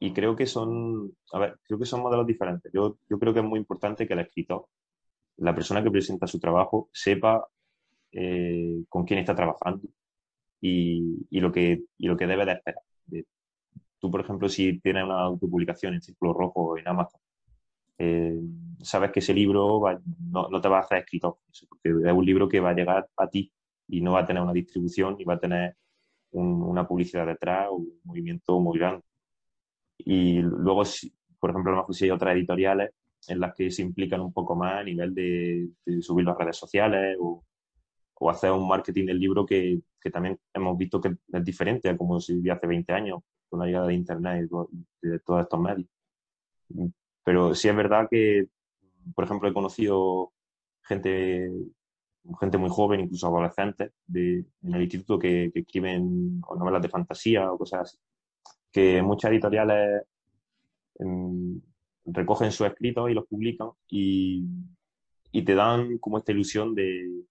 [0.00, 2.72] y creo que son, a ver, creo que son modelos diferentes.
[2.72, 4.66] Yo, yo creo que es muy importante que el escritor,
[5.36, 7.46] la persona que presenta su trabajo, sepa
[8.10, 9.86] eh, con quién está trabajando
[10.60, 12.82] y, y, lo que, y lo que debe de esperar.
[14.04, 17.18] Tú, por ejemplo, si tienes una autopublicación en Círculo Rojo o en Amazon,
[17.96, 18.38] eh,
[18.82, 19.80] sabes que ese libro
[20.30, 21.38] no, no, te va a hacer escritor,
[21.70, 23.50] porque es un libro que va a llegar a ti
[23.88, 25.74] y no va a tener una distribución y va a tener
[26.32, 29.02] una publicidad detrás, un movimiento muy grande.
[29.96, 30.82] Y luego,
[31.40, 32.90] por ejemplo, a lo mejor si hay otras editoriales
[33.28, 35.70] en las que se implican un poco más a nivel de,
[36.02, 37.42] subir las redes sociales o,
[38.16, 41.96] o, hacer un marketing del libro que, que, también hemos visto que es diferente a
[41.96, 43.22] como se vivía hace 20 años
[43.54, 44.50] con la llegada de Internet
[45.02, 45.88] y de todos estos medios.
[47.22, 48.48] Pero sí es verdad que,
[49.14, 50.32] por ejemplo, he conocido
[50.82, 51.50] gente,
[52.40, 57.50] gente muy joven, incluso adolescentes, de, en el instituto que, que escriben novelas de fantasía
[57.52, 57.98] o cosas así
[58.74, 60.02] que muchas editoriales
[60.98, 61.60] em,
[62.06, 64.44] recogen sus escritos y los publican y,
[65.32, 67.22] te dan como esta ilusión de,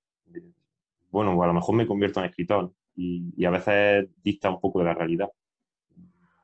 [1.12, 4.86] bueno, a lo mejor me convierto en escritor y, a veces dista un poco de
[4.86, 5.29] la realidad.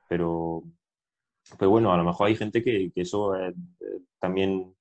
[0.09, 0.63] Pero,
[1.57, 3.55] pero bueno, a lo mejor hay gente que, eso es,
[4.19, 4.75] también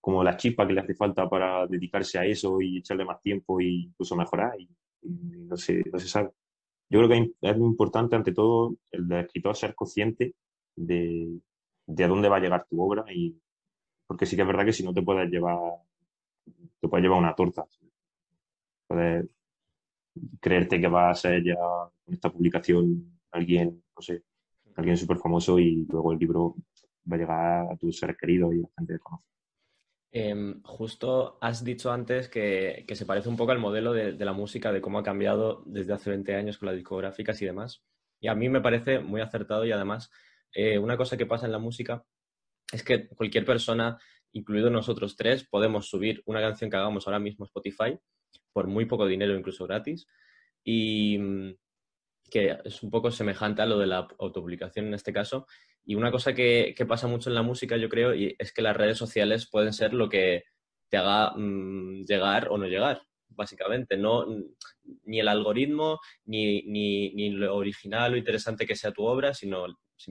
[0.00, 3.60] como la chispa que le hace falta para dedicarse a eso y echarle más tiempo
[3.60, 4.68] e incluso mejorar y,
[5.02, 6.30] no, sé, no se sabe.
[6.90, 10.34] Yo creo que es importante, ante todo, el escritor ser consciente
[10.76, 11.40] de,
[11.86, 13.40] de a dónde va a llegar tu obra y
[14.06, 15.58] porque sí que es verdad que si no te puedes llevar
[16.80, 17.66] te puedes llevar una torta.
[18.86, 19.26] Puedes
[20.40, 24.22] creerte que va a ser ya con esta publicación alguien no sé
[24.76, 26.56] alguien súper famoso y luego el libro
[27.10, 29.34] va a llegar a tus seres queridos y la gente te conoce
[30.16, 34.72] Em, justo has dicho antes que, se parece un poco al modelo de, la música,
[34.72, 37.82] de cómo ha cambiado desde hace 20 años con las discográficas y demás.
[38.20, 40.12] Y a mí me parece muy acertado y además
[40.54, 42.04] eh, una cosa que pasa en la música
[42.72, 43.98] es que cualquier persona,
[44.32, 47.98] incluido nosotros tres, podemos subir una canción que hagamos ahora mismo a Spotify
[48.52, 50.06] por muy poco dinero, incluso gratis.
[50.62, 51.54] Y mm,
[52.34, 55.46] que es un poco semejante a lo de la autopublicación en este caso.
[55.84, 58.76] Y una cosa que, pasa mucho en la música, yo creo, y es que las
[58.76, 60.42] redes sociales pueden ser lo que
[60.88, 63.96] te haga mm, llegar o no llegar, básicamente.
[63.96, 64.26] No,
[65.04, 69.66] ni el algoritmo, ni, ni, lo original o interesante que sea tu obra, sino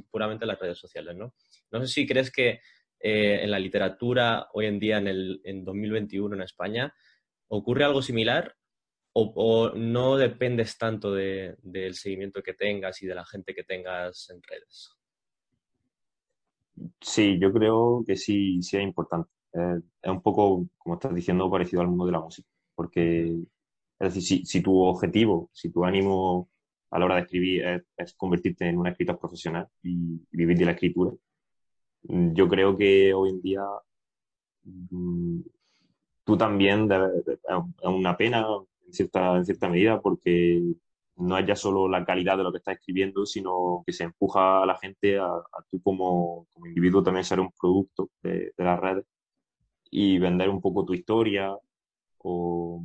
[0.10, 1.36] puramente las redes sociales, ¿no?
[1.72, 2.62] No sé si crees que
[3.02, 6.96] eh, en la literatura hoy en día, en, el, en 2021 en España,
[7.50, 8.56] ocurre algo similar
[9.14, 14.42] o, no dependes tanto del seguimiento que tengas y de la gente que tengas en
[14.42, 14.92] redes?
[17.00, 19.30] Sí, yo creo que sí, sí es importante.
[19.54, 22.48] Eh, es un poco, como estás diciendo, parecido al mundo de la música.
[22.76, 23.38] Porque,
[24.00, 26.50] es decir, si, tu objetivo, si tu ánimo
[26.90, 30.72] a la hora de escribir es, convertirte en un escritor profesional y, vivir de la
[30.72, 31.12] escritura,
[32.04, 33.64] mm, yo creo que hoy en día
[34.64, 35.42] mm,
[36.24, 37.40] tú también es
[37.84, 38.48] una pena
[38.86, 40.62] en cierta, en cierta medida porque
[41.18, 44.64] no es ya solo la calidad de lo que estás escribiendo, sino que se empuja
[44.64, 45.30] a la gente a,
[45.70, 49.06] tú como, como, individuo también ser un producto de, las redes
[49.92, 51.56] y vender un poco tu historia
[52.20, 52.84] o,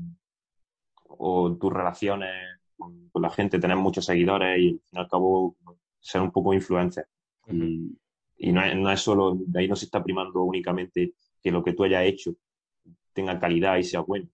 [1.04, 2.30] o tus relaciones
[2.76, 5.56] con, la gente, tener muchos seguidores y al fin y al cabo
[6.00, 7.06] ser un poco influencer.
[7.50, 7.98] Y,
[8.36, 11.64] y no, es, no es solo, de ahí no se está primando únicamente que lo
[11.64, 12.34] que tú hayas hecho
[13.12, 14.28] tenga calidad y sea bueno,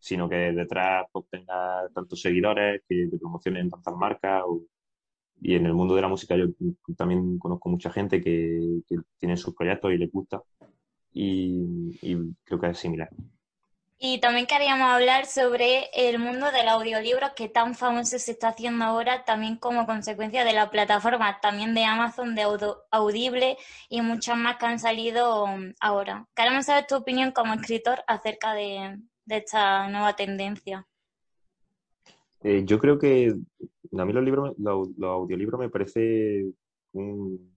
[0.00, 4.42] sino que detrás pues, tenga tantos seguidores, que te promocionen tantas marcas.
[5.42, 6.46] y en el mundo de la música yo
[6.96, 8.80] también conozco mucha gente que,
[9.18, 10.42] tiene sus proyectos y les gusta.
[11.12, 11.94] Y,
[12.44, 13.10] creo que es similar.
[14.02, 18.84] Y también queríamos hablar sobre el mundo del audiolibro que tan famoso se está haciendo
[18.86, 22.46] ahora, también como consecuencia de la plataforma, también de Amazon, de
[22.90, 23.58] Audible
[23.90, 25.46] y muchas más que han salido
[25.80, 26.26] ahora.
[26.34, 28.98] Queremos saber tu opinión como escritor acerca de,
[29.30, 30.86] de esta nueva tendencia?
[32.42, 33.34] Eh, yo creo que
[33.96, 36.50] a mí los, libros, los, audiolibros me parece
[36.92, 37.48] un,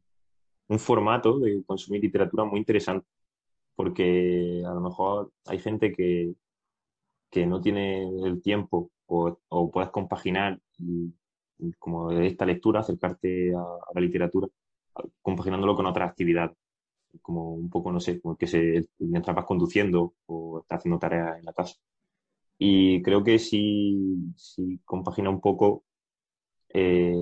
[0.78, 3.08] formato de consumir literatura muy interesante,
[3.76, 6.34] porque a lo mejor hay gente que,
[7.30, 10.60] que no tiene el tiempo o, o puedes compaginar
[11.80, 14.48] como de esta lectura, acercarte a, la literatura,
[15.22, 16.56] compaginándolo con otras actividades
[17.22, 21.46] como un poco, no sé, como se, mientras vas conduciendo o estás haciendo tareas en
[21.46, 21.76] la casa.
[22.58, 25.84] Y creo que sí, sí compagina un poco
[26.70, 27.14] eh,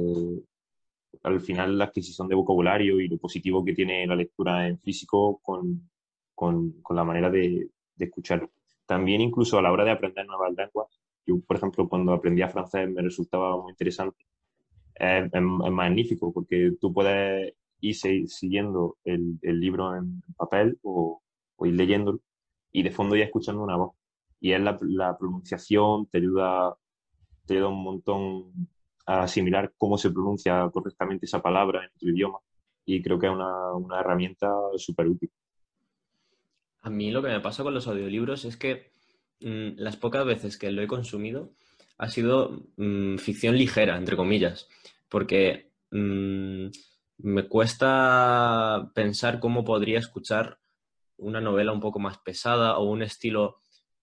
[1.23, 5.39] al final la adquisición de vocabulario y lo positivo que tiene la lectura en físico
[5.41, 5.89] con,
[6.35, 8.49] con, con la manera de, de escuchar.
[8.85, 12.89] También incluso a la hora de aprender nuevas lenguas, yo, por ejemplo, cuando aprendía francés
[12.89, 14.25] me resultaba muy interesante.
[14.95, 21.21] es, es magnífico porque tú puedes y siguiendo el, libro en papel o,
[21.63, 22.21] ir leyéndolo
[22.71, 23.95] y de fondo ya escuchando una voz.
[24.39, 26.75] Y es la, pronunciación, te ayuda,
[27.45, 28.69] te ayuda un montón
[29.05, 32.39] a asimilar cómo se pronuncia correctamente esa palabra en tu idioma
[32.85, 35.31] y creo que es una, herramienta súper útil.
[36.81, 38.91] A mí lo que me pasa con los audiolibros es que
[39.41, 41.51] mmm, las pocas veces que lo he consumido
[41.97, 44.67] ha sido mmm, ficción ligera, entre comillas,
[45.09, 46.67] porque mmm,
[47.23, 50.59] me cuesta pensar cómo podría escuchar
[51.17, 53.57] una novela un poco más pesada o un estilo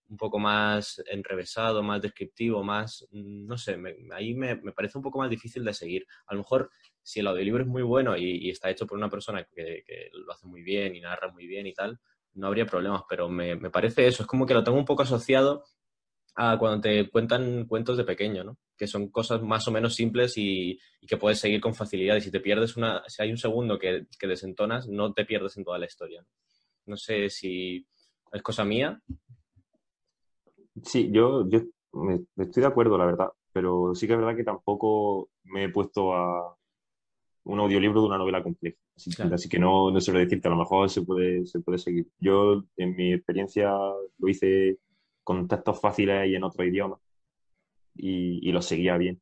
[0.09, 3.77] un poco más enrevesado, más descriptivo, más, no sé,
[4.15, 6.07] ahí me, parece un poco más difícil de seguir.
[6.27, 6.71] A lo mejor
[7.03, 10.47] si el audiolibro es muy bueno y, está hecho por una persona que, lo hace
[10.47, 11.99] muy bien y narra muy bien y tal,
[12.35, 15.03] no habría problemas, pero me, me parece eso, es como que lo tengo un poco
[15.03, 15.65] asociado
[16.35, 18.59] cuando te cuentan cuentos de pequeño, ¿no?
[18.79, 22.17] Que son cosas más o menos simples y, que puedes seguir con facilidad.
[22.17, 25.65] Y si te pierdes una, si hay un segundo que, desentonas, no te pierdes en
[25.65, 26.25] toda la historia.
[26.87, 27.85] No sé si
[28.33, 29.03] es cosa mía.
[30.85, 31.63] Sí, yo, yo
[31.93, 33.29] me, estoy de acuerdo, la verdad.
[33.53, 36.57] Pero sí que es verdad que tampoco me he puesto a
[37.45, 38.79] un audiolibro de una novela compleja.
[39.33, 42.07] Así, que no, no sé decirte, a lo mejor se puede, se puede seguir.
[42.21, 44.79] Yo, en mi experiencia, lo hice
[45.25, 46.99] con textos fáciles y en otro idioma
[47.99, 49.21] y, lo seguía bien.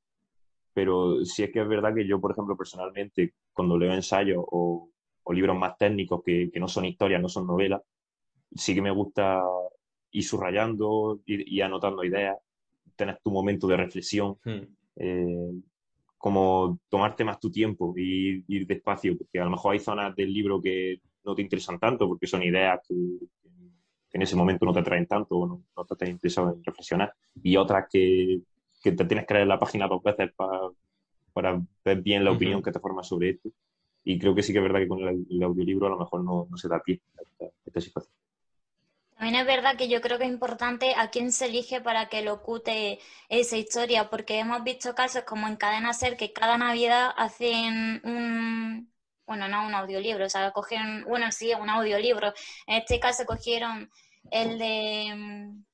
[0.72, 4.90] Pero sí es que es verdad que yo, por ejemplo, personalmente, cuando leo ensayos o,
[5.32, 7.82] libros más técnicos que, no son historias, no son novelas,
[8.54, 9.42] sí que me gusta
[10.12, 12.36] ir subrayando, y anotando ideas,
[12.94, 14.62] tener tu momento de reflexión, hmm.
[14.96, 15.52] eh,
[16.16, 20.32] como tomarte más tu tiempo y ir despacio, porque a lo mejor hay zonas del
[20.32, 22.94] libro que no te interesan tanto porque son ideas que,
[24.12, 27.12] en ese momento no te atraen tanto o no, no te estás interesado en reflexionar,
[27.42, 28.40] y otras que,
[28.86, 30.60] que, te tienes que leer la página dos veces para,
[31.32, 33.50] para ver bien la opinión que te forma sobre esto.
[34.04, 36.46] Y creo que sí que es verdad que con el, audiolibro a lo mejor no,
[36.48, 38.14] no se da pie a esta, situación.
[39.16, 42.22] También es verdad que yo creo que es importante a quién se elige para que
[42.22, 48.00] locute esa historia, porque hemos visto casos como en Cadena Ser que cada Navidad hacen
[48.04, 48.92] un,
[49.26, 52.32] bueno, no un audiolibro, o sea, cogen, bueno, sí, un audiolibro.
[52.66, 53.90] En este caso cogieron
[54.30, 55.65] el de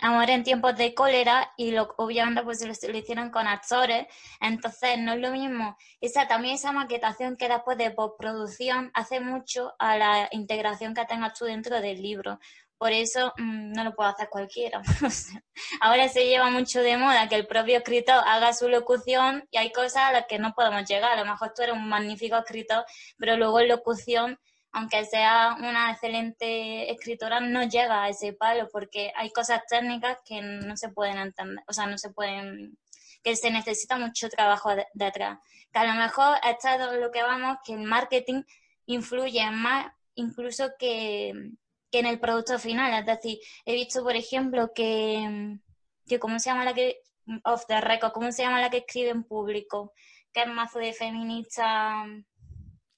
[0.00, 4.06] Amor en tiempos de cólera y lo, obviamente pues lo, hicieron con actores,
[4.40, 5.76] entonces no es lo mismo.
[6.00, 11.38] Esa, también esa maquetación que después de postproducción hace mucho a la integración que tengas
[11.38, 12.38] tú dentro del libro.
[12.78, 14.80] Por eso mm, no lo puede hacer cualquiera.
[15.82, 19.70] Ahora se lleva mucho de moda que el propio escritor haga su locución y hay
[19.70, 21.12] cosas a las que no podemos llegar.
[21.12, 22.86] A lo mejor tú eres un magnífico escritor,
[23.18, 24.40] pero luego en locución
[24.72, 30.40] aunque sea una excelente escritora, no llega a ese palo porque hay cosas técnicas que
[30.42, 32.78] no se pueden entender, o sea, no se pueden,
[33.22, 35.38] que se necesita mucho trabajo detrás.
[35.72, 38.42] Que a lo mejor está lo que vamos, que el marketing
[38.86, 42.92] influye más incluso que, en el producto final.
[43.00, 45.58] Es decir, he visto, por ejemplo, que,
[46.06, 47.00] que ¿cómo se llama la que,
[47.44, 49.92] off the record, cómo se llama la que escribe en público?
[50.32, 52.04] Que es mazo de feminista.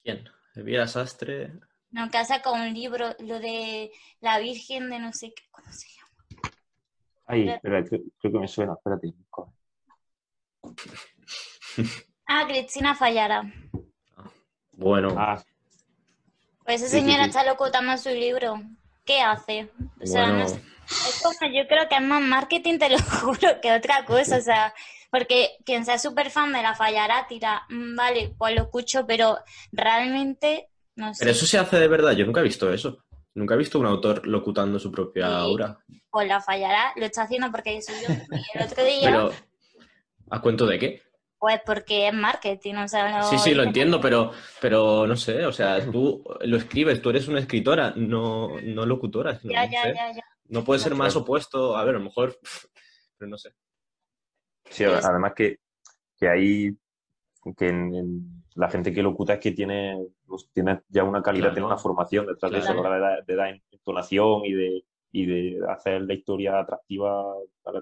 [0.03, 0.23] ¿Quién?
[0.55, 1.53] Elvira Sastre.
[1.91, 5.87] No, que saca un libro, lo de la Virgen de no sé qué, ¿cómo se
[5.89, 6.09] llama?
[7.25, 9.13] Ay, espera, creo, que me suena, espérate.
[12.27, 13.43] ah, Cristina Fallara.
[14.71, 15.15] Bueno.
[15.17, 15.43] Ah.
[16.65, 18.61] Pues esa señora está locutando su libro.
[19.05, 19.69] ¿Qué hace?
[20.01, 23.73] O sea, no es como, yo creo que es más marketing, te lo juro, que
[23.73, 24.37] otra cosa.
[24.37, 24.73] O sea,
[25.13, 29.37] porque quien sea súper fan de la Fallara tira, mm, vale, pues lo escucho, pero
[29.71, 31.19] realmente no sé.
[31.19, 33.05] Pero eso se hace de verdad, yo nunca he visto eso.
[33.35, 35.77] Nunca he visto un autor locutando su propia obra.
[36.09, 38.09] Pues la fallará, lo está haciendo porque subió
[38.55, 39.01] el otro día.
[39.03, 39.31] Pero,
[40.31, 41.03] ¿a cuento de qué?
[41.37, 45.51] Pues porque es marketing, o sea, Sí, sí, lo entiendo, pero, pero no sé, o
[45.51, 49.39] sea, tú lo escribes, tú eres una escritora, no, no locutora.
[49.43, 50.23] Ya, ya, ya, ya.
[50.47, 52.39] No puede ser más opuesto, a ver, a lo mejor,
[53.19, 53.53] pero no sé.
[54.73, 55.59] Sí, además que,
[56.17, 56.75] que hay
[57.57, 61.67] que en, la gente que locuta es que tiene, pues, tiene ya una calidad, tiene
[61.67, 66.59] una formación detrás de eso, de, dar entonación y de, y de hacer la historia
[66.59, 67.23] atractiva
[67.61, 67.81] para,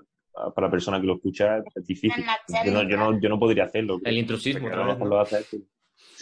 [0.54, 1.58] para la persona que lo escucha.
[1.76, 2.24] Es difícil.
[2.66, 4.00] Yo no, yo, no, yo no, podría hacerlo.
[4.04, 5.46] El intrusismo, lo hace,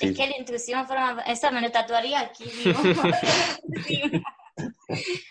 [0.02, 1.22] Es que el intrusismo forma...
[1.28, 2.46] Eso me lo tatuaría aquí,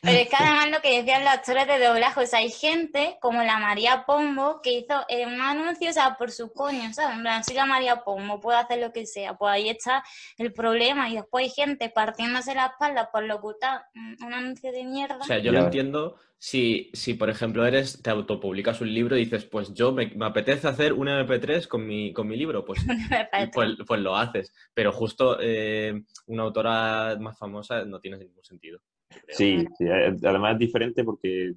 [0.02, 3.16] Pero es que además lo que decían los actores de doblaje, o sea, hay gente
[3.20, 7.16] como la María Pombo que hizo eh, un anuncio, o sea, por su coño, ¿sabes?
[7.16, 10.04] En plan, soy la María Pombo, puedo hacer lo que sea, pues ahí está
[10.36, 11.10] el problema.
[11.10, 15.18] Y después hay gente partiéndose la espalda por locutar un anuncio de mierda.
[15.18, 19.24] O sea, yo lo entiendo si, si, por ejemplo, eres, te autopublicas un libro y
[19.24, 22.80] dices, pues yo me, apetece hacer un MP3 con mi, con mi libro, pues,
[23.52, 24.52] pues, pues, lo haces.
[24.72, 28.80] Pero justo eh, una autora más famosa no tiene ningún sentido.
[29.28, 31.54] Sí, eh, además es diferente porque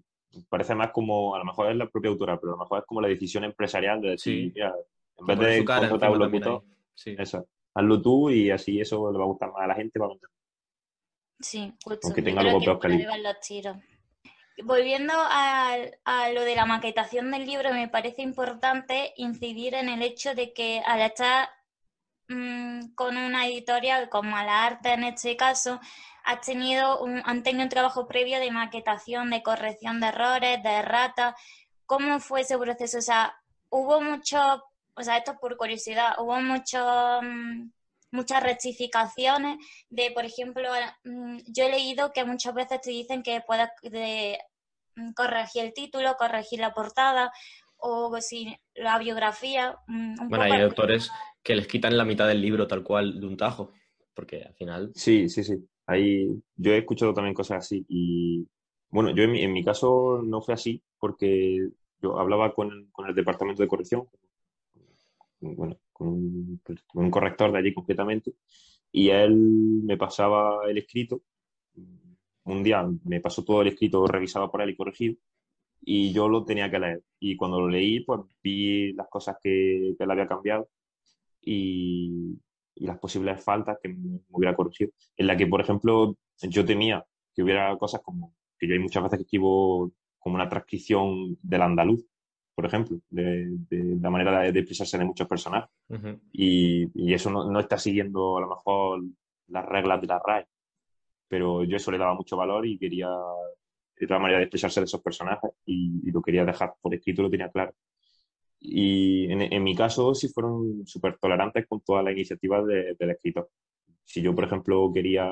[0.49, 2.85] parece más como, a lo mejor es la propia autora, pero a lo mejor es
[2.85, 6.63] como la decisión empresarial de decir, en vez de contratar un locutor,
[7.05, 9.99] eso, hazlo tú y así eso le va a gustar más a la gente.
[9.99, 10.09] Va a
[11.39, 12.07] sí, justo.
[12.07, 12.79] Aunque tenga algo peor
[14.63, 20.01] Volviendo a, a, lo de la maquetación del libro, me parece importante incidir en el
[20.03, 21.49] hecho de que al estar
[22.27, 25.79] mm, con una editorial como la arte en este caso,
[26.31, 30.69] has tenido un, han tenido un trabajo previo de maquetación, de corrección de errores, de
[30.69, 31.35] errata.
[31.85, 32.99] ¿Cómo fue ese proceso?
[32.99, 33.35] O sea,
[33.69, 34.39] hubo mucho,
[34.93, 36.79] o sea, esto por curiosidad, hubo mucho,
[37.21, 37.69] mm,
[38.11, 39.57] muchas rectificaciones
[39.89, 40.69] de, por ejemplo,
[41.03, 44.39] mm, yo he leído que muchas veces te dicen que puedes de,
[44.95, 47.31] mm, corregir el título, corregir la portada
[47.77, 49.75] o si la biografía.
[49.87, 51.11] bueno, hay autores
[51.43, 53.71] que les quitan la mitad del libro tal cual de un tajo,
[54.13, 54.91] porque al final...
[54.93, 55.67] Sí, sí, sí.
[55.85, 58.47] Ahí, yo he escuchado también cosas así y
[58.89, 61.69] bueno, yo en mi, en mi caso no fue así porque
[62.01, 64.07] yo hablaba con, con el departamento de corrección,
[65.39, 66.07] bueno, con
[66.93, 68.33] un, corrector de allí completamente
[68.91, 69.35] y él
[69.83, 71.21] me pasaba el escrito.
[72.43, 75.15] Un día me pasó todo el escrito revisado por él y corregido
[75.81, 77.03] y yo lo tenía que leer.
[77.19, 80.69] Y cuando lo leí, pues vi las cosas que, que él había cambiado
[81.41, 82.37] y,
[82.75, 84.91] y las posibles faltas que me, hubiera corregido.
[85.17, 89.03] En la que, por ejemplo, yo temía que hubiera cosas como que yo hay muchas
[89.03, 92.05] veces que escribo como una transcripción del andaluz,
[92.53, 93.57] por ejemplo, de,
[93.99, 95.69] la manera de, expresarse de muchos personajes.
[96.31, 99.01] y, y, eso no, no, está siguiendo a lo mejor
[99.47, 100.47] las reglas de la RAE.
[101.27, 103.09] Pero yo eso le daba mucho valor y quería
[103.97, 107.23] de otra manera de expresarse de esos personajes y, y, lo quería dejar por escrito,
[107.23, 107.73] lo tenía claro.
[108.61, 113.49] Y en, mi caso sí fueron súper tolerantes con todas las iniciativas del escritor.
[114.03, 115.27] Si yo, por ejemplo, quería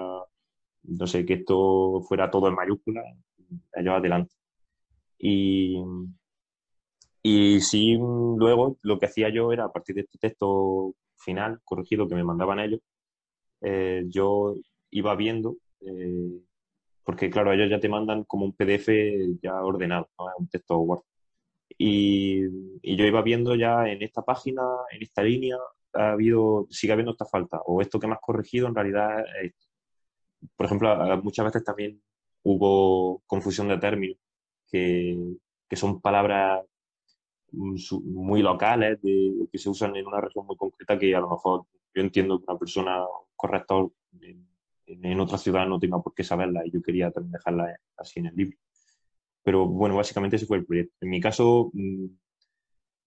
[0.84, 3.02] no sé, que esto fuera todo en mayúscula,
[3.74, 4.34] ellos adelante.
[5.18, 5.78] Y,
[7.24, 12.08] y sí, luego lo que hacía yo era, a partir de este texto final, corregido,
[12.08, 12.82] que me mandaban ellos,
[13.62, 14.56] eh, yo
[14.92, 16.42] iba viendo, eh,
[17.04, 18.90] porque claro, ellos ya te mandan como un PDF
[19.42, 20.26] ya ordenado, ¿no?
[20.40, 21.04] un texto Word.
[21.78, 22.42] Y,
[22.84, 24.62] yo iba viendo ya en esta página,
[24.92, 25.58] en esta línea,
[25.94, 29.52] ha habido, sigue habiendo esta falta, o esto que me has corregido en realidad es
[29.52, 29.68] esto.
[30.56, 32.02] Por ejemplo, muchas veces también
[32.44, 34.18] hubo confusión de términos,
[34.72, 35.18] que,
[35.68, 36.66] que son palabras
[37.52, 41.66] muy locales, de, que se usan en una región muy concreta, que a lo mejor
[41.94, 43.06] yo entiendo que una persona,
[43.36, 43.92] corrector
[44.22, 44.48] en,
[44.86, 48.28] en, otra ciudad no tenga por qué saberla y yo quería también dejarla así en
[48.28, 48.58] el libro.
[49.44, 50.94] Pero bueno, básicamente ese fue el proyecto.
[51.02, 52.06] En mi caso mm,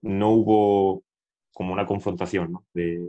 [0.03, 1.05] no hubo
[1.53, 2.67] como una confrontación ¿no?
[2.73, 3.09] de,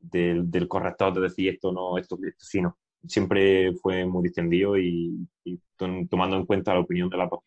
[0.00, 2.78] del corrector de decir esto no, esto, esto sí no.
[3.06, 7.40] Siempre fue muy distendido y, y tomando en cuenta la opinión de las dos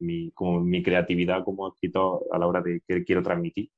[0.00, 3.70] mi, como mi creatividad como escritor a la hora de que quiero transmitir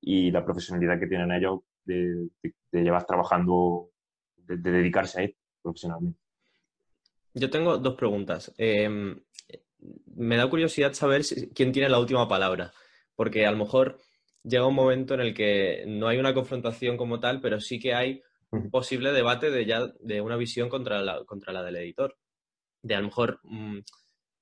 [0.00, 3.90] y la profesionalidad que tienen ellos de, de, llevar trabajando,
[4.36, 6.20] de, dedicarse a esto profesionalmente.
[7.34, 8.52] Yo tengo dos preguntas.
[8.56, 9.20] Em,
[10.14, 11.22] me da curiosidad saber
[11.54, 12.72] quién tiene la última palabra,
[13.14, 13.98] porque a lo mejor
[14.42, 17.94] llega un momento en el que no hay una confrontación como tal, pero sí que
[17.94, 22.16] hay un posible debate de, ya, de una visión contra la, contra la del editor.
[22.82, 23.78] De a lo mejor mm,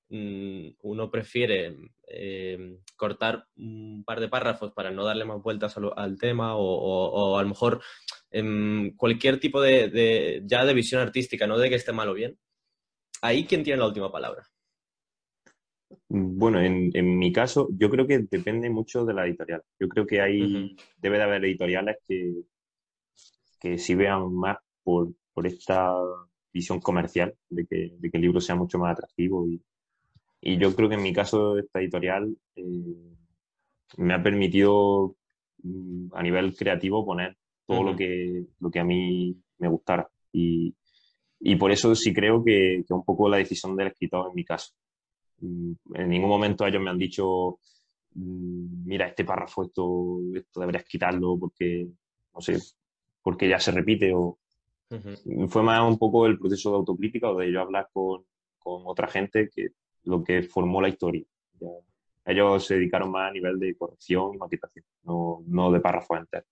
[0.09, 1.75] Mm, uno prefiere
[2.07, 7.43] eh, cortar un par de párrafos para no darle más vueltas al, tema o, a
[7.43, 7.81] lo mejor
[8.31, 12.39] em, cualquier tipo de, ya de visión artística, no de que esté mal o bien.
[13.21, 14.47] Ahí, ¿quién tiene la última palabra?
[16.09, 19.63] Bueno, en, mi caso, yo creo que depende mucho de la editorial.
[19.79, 22.33] Yo creo que hay, debe de haber editoriales que,
[23.59, 25.93] que sí vean más por, por esta
[26.51, 29.61] visión comercial de que, de que el libro sea mucho más atractivo y,
[30.41, 33.15] y yo creo que en mi caso, esta editorial eh,
[33.97, 35.15] me ha permitido
[35.63, 40.09] mm, a nivel creativo poner todo lo, que, lo que a mí me gustara.
[40.31, 40.73] Y,
[41.39, 44.45] y por eso sí creo que, que, un poco la decisión del escritor en mi
[44.45, 44.73] caso.
[45.39, 47.59] Mm, en ningún momento ellos me han dicho,
[48.13, 51.87] mm, mira, este párrafo, esto, esto deberías quitarlo porque,
[52.33, 52.57] no sé,
[53.21, 54.13] porque ya se repite.
[54.13, 54.39] O...
[55.49, 58.23] Fue más un poco el proceso de autocrítica o de yo hablar con,
[58.57, 59.69] con otra gente que
[60.03, 61.23] lo que formó la historia.
[62.25, 66.47] ellos se dedicaron más a nivel de corrección y maquetación, no, no de párrafos enteros.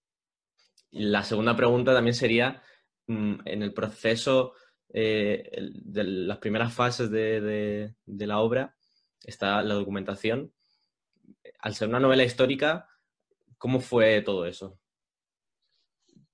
[0.92, 2.62] La segunda pregunta también sería,
[3.08, 4.54] mm, en el proceso
[4.94, 5.50] eh,
[5.84, 8.75] de las primeras fases de, de, la obra,
[9.26, 10.52] está la documentación.
[11.60, 12.88] Al ser una novela histórica,
[13.58, 14.80] ¿cómo fue todo eso?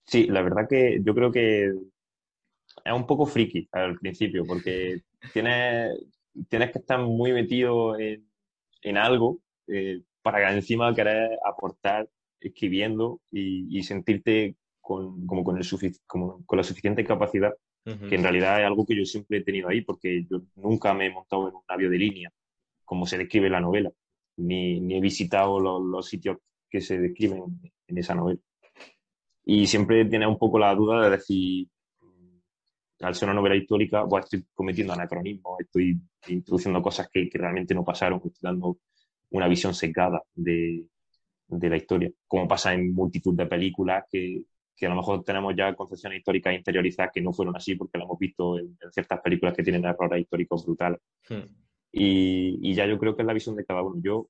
[0.05, 1.65] Sí, la verdad que yo creo que
[2.85, 5.01] es un poco friki al principio, porque
[5.33, 5.89] tiene,
[6.49, 8.27] tienes que estar muy metido en,
[8.81, 15.65] en algo eh, para encima querer aportar escribiendo y, y sentirte con, como con, el
[16.07, 19.69] como con la suficiente capacidad, que en realidad es algo que yo siempre he tenido
[19.69, 22.31] ahí, porque yo nunca me he montado en un navio de línea,
[22.91, 23.89] como se describe en la novela,
[24.35, 26.39] ni, ni he visitado los, los, sitios
[26.69, 27.41] que se describen
[27.87, 28.41] en esa novela.
[29.45, 31.69] Y siempre tienes un poco la duda de decir,
[32.99, 37.73] al ser una novela histórica, pues estoy cometiendo anacronismos, estoy introduciendo cosas que, que, realmente
[37.73, 38.79] no pasaron, estoy dando
[39.29, 40.85] una visión secada de,
[41.47, 44.43] de, la historia, como pasa en multitud de películas que,
[44.75, 48.03] que, a lo mejor tenemos ya concepciones históricas interiorizadas que no fueron así porque lo
[48.03, 50.99] hemos visto en, ciertas películas que tienen errores históricos brutales.
[51.29, 51.70] Hmm.
[51.91, 53.99] Y, y, ya yo creo que es la visión de cada uno.
[54.01, 54.29] Yo,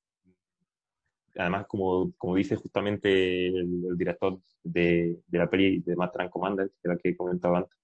[1.35, 6.31] además, como, como dice justamente el, el director de, de, la peli de Master and
[6.31, 7.77] Commander, que era la que comentaba antes,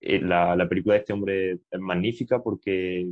[0.00, 3.08] eh, la, la, película de este hombre es magnífica porque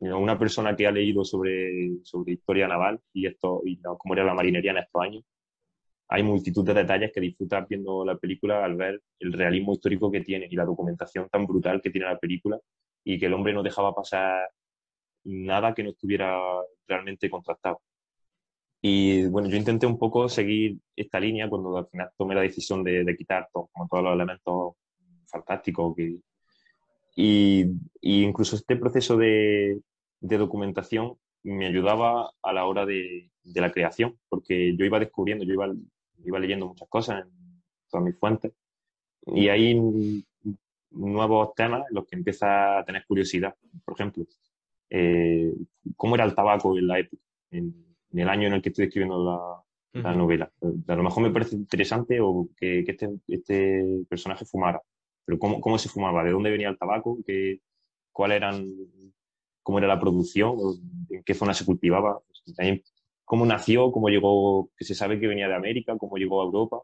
[0.00, 4.34] una persona que ha leído sobre, sobre historia naval y esto y cómo era la
[4.34, 5.24] marinería en estos años,
[6.08, 10.20] hay multitud de detalles que disfrutas viendo la película al ver el realismo histórico que
[10.20, 12.58] tiene y la documentación tan brutal que tiene la película
[13.02, 14.48] y que el hombre no dejaba pasar
[15.24, 16.38] nada que no estuviera
[16.86, 17.80] realmente contrastado.
[18.80, 22.84] Y bueno, yo intenté un poco seguir esta línea cuando al final tomé la decisión
[22.84, 24.74] de, de quitar todo, como todos los elementos
[25.26, 25.94] fantástico.
[25.94, 26.18] Que,
[27.16, 27.64] y,
[28.02, 29.80] incluso este proceso de,
[30.20, 35.44] de, documentación me ayudaba a la hora de, de, la creación, porque yo iba descubriendo,
[35.44, 35.72] yo iba,
[36.24, 38.52] iba leyendo muchas cosas en todas mis fuentes,
[39.26, 39.74] y hay
[40.90, 43.54] nuevos temas en los que empieza a tener curiosidad.
[43.84, 44.24] Por ejemplo,
[44.90, 45.52] eh,
[45.96, 47.74] cómo era el tabaco en la época, en,
[48.12, 50.52] el año en el que estoy escribiendo la, la novela.
[50.88, 54.80] A lo mejor me parece interesante o que, que este, este, personaje fumara
[55.24, 57.60] pero cómo, cómo se fumaba, de dónde venía el tabaco, qué,
[58.12, 58.66] cuál eran,
[59.62, 60.58] cómo era la producción,
[61.10, 62.20] en qué zona se cultivaba,
[62.56, 62.82] también
[63.24, 66.82] cómo nació, cómo llegó, que se sabe que venía de América, cómo llegó a Europa,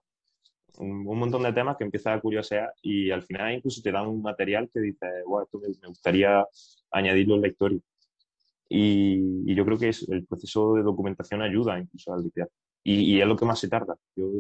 [0.79, 4.23] un, montón de temas que empiezas a curiosear y al final incluso te dan un
[4.23, 6.45] material que dice, wow, esto me, gustaría
[6.91, 7.81] añadirlo en la historia.
[8.73, 12.49] Y, yo creo que es, el proceso de documentación ayuda incluso al limpiar.
[12.85, 13.97] Y, es lo que más se tarda.
[14.15, 14.31] Yo,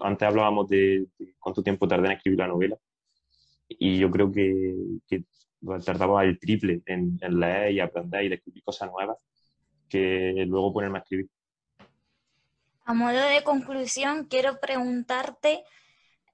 [0.00, 1.06] antes hablábamos de,
[1.38, 2.76] cuánto tiempo tardé en escribir la novela
[3.68, 4.74] y yo creo que,
[5.84, 9.18] tardaba el triple en, leer y aprender y descubrir cosas nuevas
[9.88, 11.28] que luego ponerme a escribir.
[12.84, 15.64] A modo de conclusión, quiero preguntarte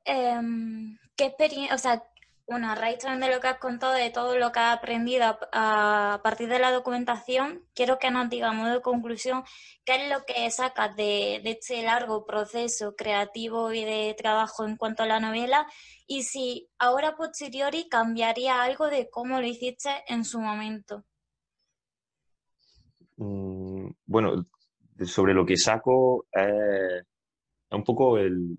[0.04, 2.02] em, qué experiencia,
[2.46, 5.38] bueno, a raíz también de lo que has contado, de todo lo que has aprendido
[5.52, 9.44] a, partir de la documentación, quiero que nos diga a modo de conclusión
[9.84, 15.02] qué es lo que sacas de, este largo proceso creativo y de trabajo en cuanto
[15.02, 15.66] a la novela
[16.06, 21.04] y si ahora posteriori cambiaría algo de cómo lo hiciste en su momento.
[23.16, 24.46] Mm, bueno,
[25.04, 27.04] sobre lo que saco es
[27.70, 28.58] un poco el,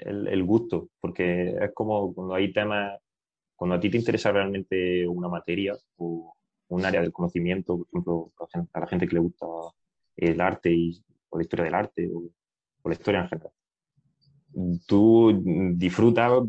[0.00, 2.98] el, gusto, porque es como cuando hay temas,
[3.60, 6.34] cuando a ti te interesa realmente una materia o
[6.68, 9.44] un área del conocimiento, por ejemplo, a la gente que le gusta
[10.16, 12.30] el arte y, o la historia del arte o,
[12.88, 13.52] la historia en general.
[14.86, 15.42] Tú
[15.76, 16.42] disfrutas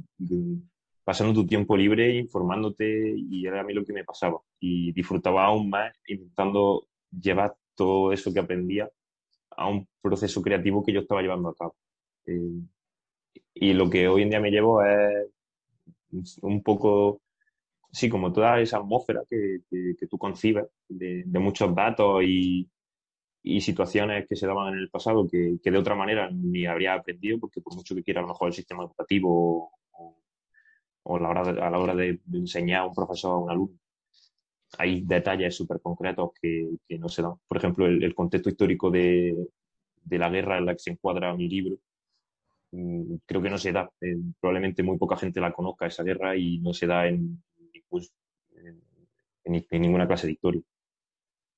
[1.04, 4.40] pasando tu tiempo libre, informándote, y era a mí lo que me pasaba.
[4.62, 8.90] Y disfrutaba aún más intentando llevar todo eso que aprendía
[9.50, 11.76] a un proceso creativo que yo estaba llevando a cabo.
[12.26, 12.62] Eh,
[13.54, 15.28] y lo que hoy en día me llevo es
[16.42, 17.22] un poco,
[17.92, 22.70] sí, como toda esa atmósfera que, que, tú concibes de, de, muchos datos y,
[23.44, 26.96] y, situaciones que se daban en el pasado que, que, de otra manera ni habría
[26.96, 30.18] aprendido, porque por mucho que quiera a lo mejor el sistema educativo o,
[31.04, 33.80] o la hora a la hora de, enseñar a un profesor a un alumno,
[34.78, 37.34] hay detalles súper concretos que, no se dan.
[37.48, 39.36] Por ejemplo, el, contexto histórico de,
[40.04, 41.78] de, la guerra en la que se encuadra mi libro,
[43.26, 43.90] creo que no se da.
[44.02, 47.44] Eh, probablemente muy poca gente la conozca esa guerra y no se da en,
[49.44, 50.62] en, en ninguna clase de historia.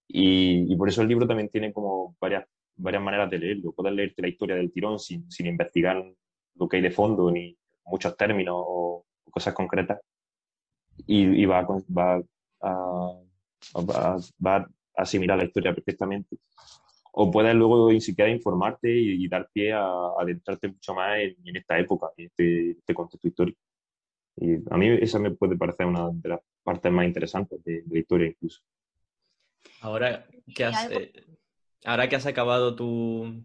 [0.07, 2.45] Y, y, por eso el libro también tiene como varias,
[2.75, 3.71] varias maneras de leerlo.
[3.71, 6.03] Puedes leerte la historia del tirón sin, sin investigar
[6.55, 9.99] lo que hay de fondo, ni muchos términos o cosas concretas.
[11.07, 12.21] Y, y va, va
[13.75, 16.37] va a asimilar la historia perfectamente.
[17.15, 19.85] O puedes luego ni siquiera informarte y, dar pie a,
[20.19, 23.59] adentrarte mucho más en, esta época, en este, este, contexto histórico.
[24.35, 27.99] Y a mí esa me puede parecer una de las partes más interesantes de, la
[27.99, 28.61] historia incluso.
[29.81, 31.13] Ahora que has, eh,
[31.85, 33.43] ahora que has acabado tu...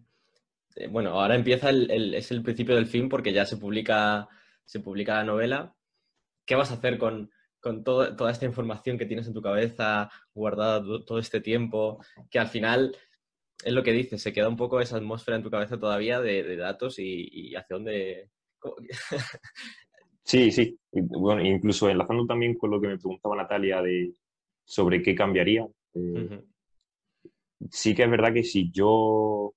[0.76, 4.28] Eh, bueno, ahora empieza el, es el principio del fin porque ya se publica,
[4.64, 5.74] se publica la novela.
[6.46, 10.82] ¿Qué vas a hacer con, con toda esta información que tienes en tu cabeza guardada
[11.04, 12.96] todo este tiempo, que al final
[13.64, 16.56] es lo que dices, se queda un poco esa atmósfera en tu cabeza todavía de,
[16.56, 18.30] datos y, hacia dónde...
[20.24, 20.78] sí, sí.
[20.92, 24.12] Bueno, incluso enlazando también con lo que me preguntaba Natalia de
[24.64, 25.66] sobre qué cambiaría.
[25.94, 26.42] Eh,
[27.70, 29.54] sí que es verdad que si yo,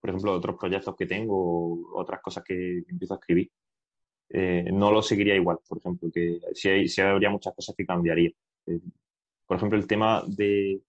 [0.00, 3.50] por ejemplo, otros proyectos que tengo, otras cosas que empiezo a escribir,
[4.30, 8.30] eh, no lo seguiría igual, por ejemplo, que si, habría muchas cosas que cambiaría.
[8.66, 8.80] Eh,
[9.46, 10.82] por ejemplo, el tema de,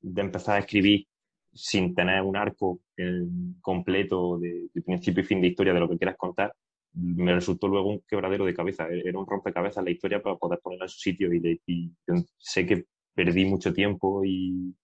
[0.00, 1.06] de, empezar a escribir
[1.52, 3.22] sin tener un arco eh,
[3.60, 6.54] completo de, principio y fin de historia de lo que quieras contar,
[6.94, 8.88] me resultó luego un quebradero de cabeza.
[8.88, 11.90] E-, era un rompecabezas la historia para poder ponerla en su sitio y, y
[12.38, 14.74] sé que perdí mucho tiempo y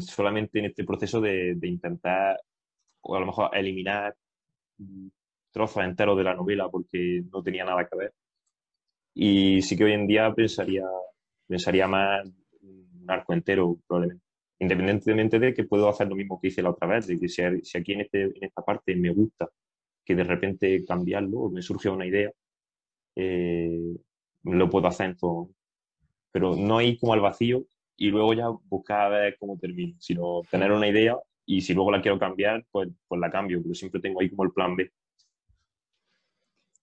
[0.00, 2.38] solamente en este proceso de, de intentar,
[3.02, 4.14] o a lo mejor eliminar
[5.52, 8.14] trozos enteros de la novela porque no tenía nada que ver.
[9.14, 10.84] Y sí que hoy en día pensaría,
[11.46, 12.26] pensaría más
[12.60, 14.25] un arco entero, probablemente.
[14.58, 17.42] Independientemente de que puedo hacer lo mismo que hice la otra vez, de que si,
[17.42, 19.48] aquí en, este, en esta parte me gusta
[20.04, 22.30] que de repente cambiarlo o me surge una idea,
[23.16, 23.96] eh,
[24.44, 25.50] lo puedo hacer todo.
[26.32, 30.42] Pero no ir como al vacío y luego ya buscar a ver cómo termino, sino
[30.50, 34.00] tener una idea y si luego la quiero cambiar, pues, pues la cambio, pero siempre
[34.00, 34.90] tengo ahí como el plan B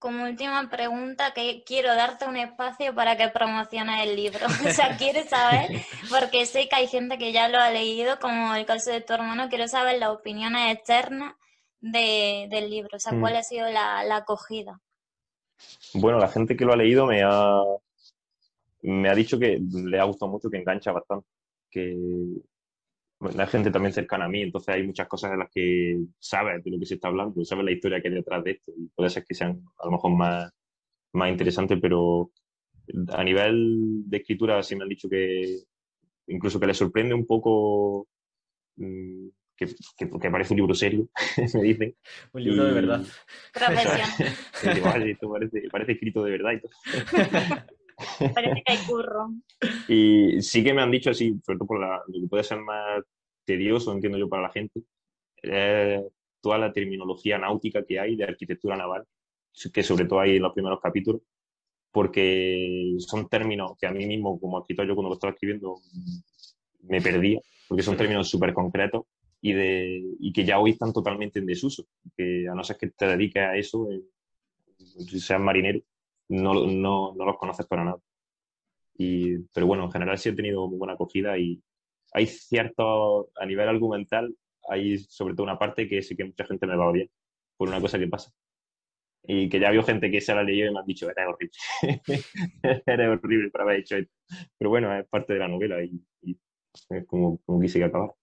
[0.04, 4.46] como última pregunta, que quiero darte un espacio para que promociones el libro.
[4.68, 5.70] o sea, quiero saber,
[6.10, 9.14] porque sé que hay gente que ya lo ha leído, como el caso de tu
[9.14, 11.36] hermano, quiero saber las opiniones externas
[11.80, 13.38] de, del libro, o sea, cuál mm.
[13.38, 14.78] ha sido la, la, acogida.
[15.94, 17.62] Bueno, la gente que lo ha leído me ha,
[18.82, 21.28] me ha dicho que le ha gustado mucho, que engancha bastante,
[21.72, 21.96] que,
[23.36, 26.72] la gente también cercana a mí, entonces hay muchas cosas en las que sabes de
[26.72, 29.10] lo que se está hablando, sabes la historia que hay detrás de esto y puede
[29.10, 30.52] ser que sean a lo mejor más,
[31.14, 32.32] más interesantes, pero
[33.10, 35.60] a nivel de escritura sí me han dicho que
[36.28, 38.08] incluso que les sorprende un poco
[38.76, 39.68] mm, que,
[39.98, 41.08] que, parece un libro serio,
[41.54, 41.96] me dicen.
[42.34, 43.02] Un libro de verdad.
[45.06, 46.72] esto parece, parece, escrito de verdad y todo.
[48.34, 49.30] Parece que hay curro.
[49.88, 52.60] Y sí que me han dicho así, sobre todo por la, lo que puede ser
[52.60, 53.04] más
[53.46, 54.82] tedioso, entiendo yo, para la gente,
[56.42, 59.06] toda la terminología náutica que hay de arquitectura naval,
[59.74, 61.22] que sobre todo hay en los primeros capítulos,
[61.92, 65.80] porque son términos que a mí mismo, como escritor, yo cuando lo estaba escribiendo,
[66.82, 69.04] me perdía, porque son términos súper concretos
[69.42, 71.86] y, de, y que ya hoy están totalmente en desuso,
[72.18, 74.02] que a no ser que te dediques a eso, eh,
[75.08, 75.82] seas marinero,
[76.30, 78.00] no, no, no los conoces para nada.
[78.96, 81.62] Y, pero bueno, en general sí he tenido muy buena acogida y
[82.14, 84.36] hay cierto, a nivel argumental,
[84.70, 87.10] hay sobre todo una parte que sí que mucha gente me va bien
[87.58, 88.32] por una cosa que pasa.
[89.26, 91.58] Y que ya vio gente que se la leyó y me han dicho, eres horrible.
[92.86, 94.14] eres horrible para haber hecho esto.
[94.58, 96.02] Pero bueno, es parte de la novela y,
[96.90, 98.14] es como, como quise que acabar.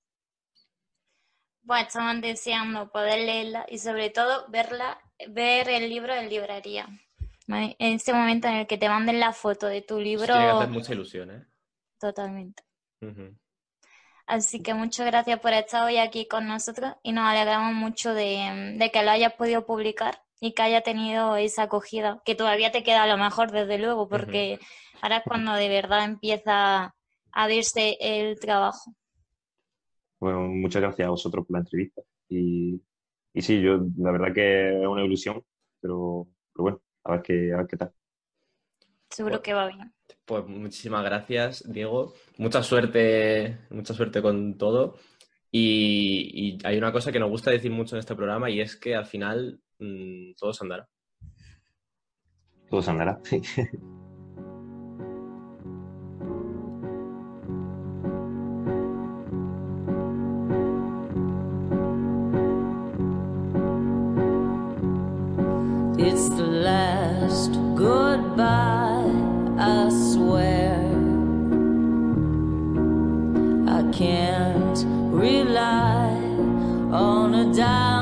[1.62, 6.88] Bueno, estamos deseando poder leerla y sobre todo verla, ver el libro en librería.
[7.52, 10.26] En ese momento en el que te manden la foto de tu libro.
[10.26, 11.46] Tiene que hacer mucha ilusión, ¿eh?
[11.98, 12.62] Totalmente.
[14.26, 18.90] Así que muchas gracias por estar hoy aquí con nosotros y nos alegramos mucho de,
[18.92, 23.02] que lo hayas podido publicar y que haya tenido esa acogida, que todavía te queda
[23.02, 24.58] a lo mejor, desde luego, porque
[25.02, 26.94] ahora es cuando de verdad empieza
[27.32, 28.94] a verse el trabajo.
[30.20, 32.02] Bueno, muchas gracias a vosotros por la entrevista.
[32.28, 32.80] Y,
[33.34, 35.42] y sí, yo la verdad que es una ilusión,
[35.80, 37.92] pero, pero bueno, a ver qué, a ver qué tal.
[39.08, 39.92] Seguro pues que va bien.
[40.24, 42.14] Pues muchísimas gracias, Diego.
[42.38, 44.96] Mucha suerte, mucha suerte con todo.
[45.52, 48.94] Y, hay una cosa que nos gusta decir mucho en este programa y es que
[48.94, 50.88] al final mm, todo se andará.
[52.68, 53.42] Todo se andará, sí.
[66.02, 69.12] It's the last goodbye,
[69.58, 70.80] I swear.
[73.68, 74.82] I can't
[75.12, 76.08] rely
[76.90, 77.99] on a dime.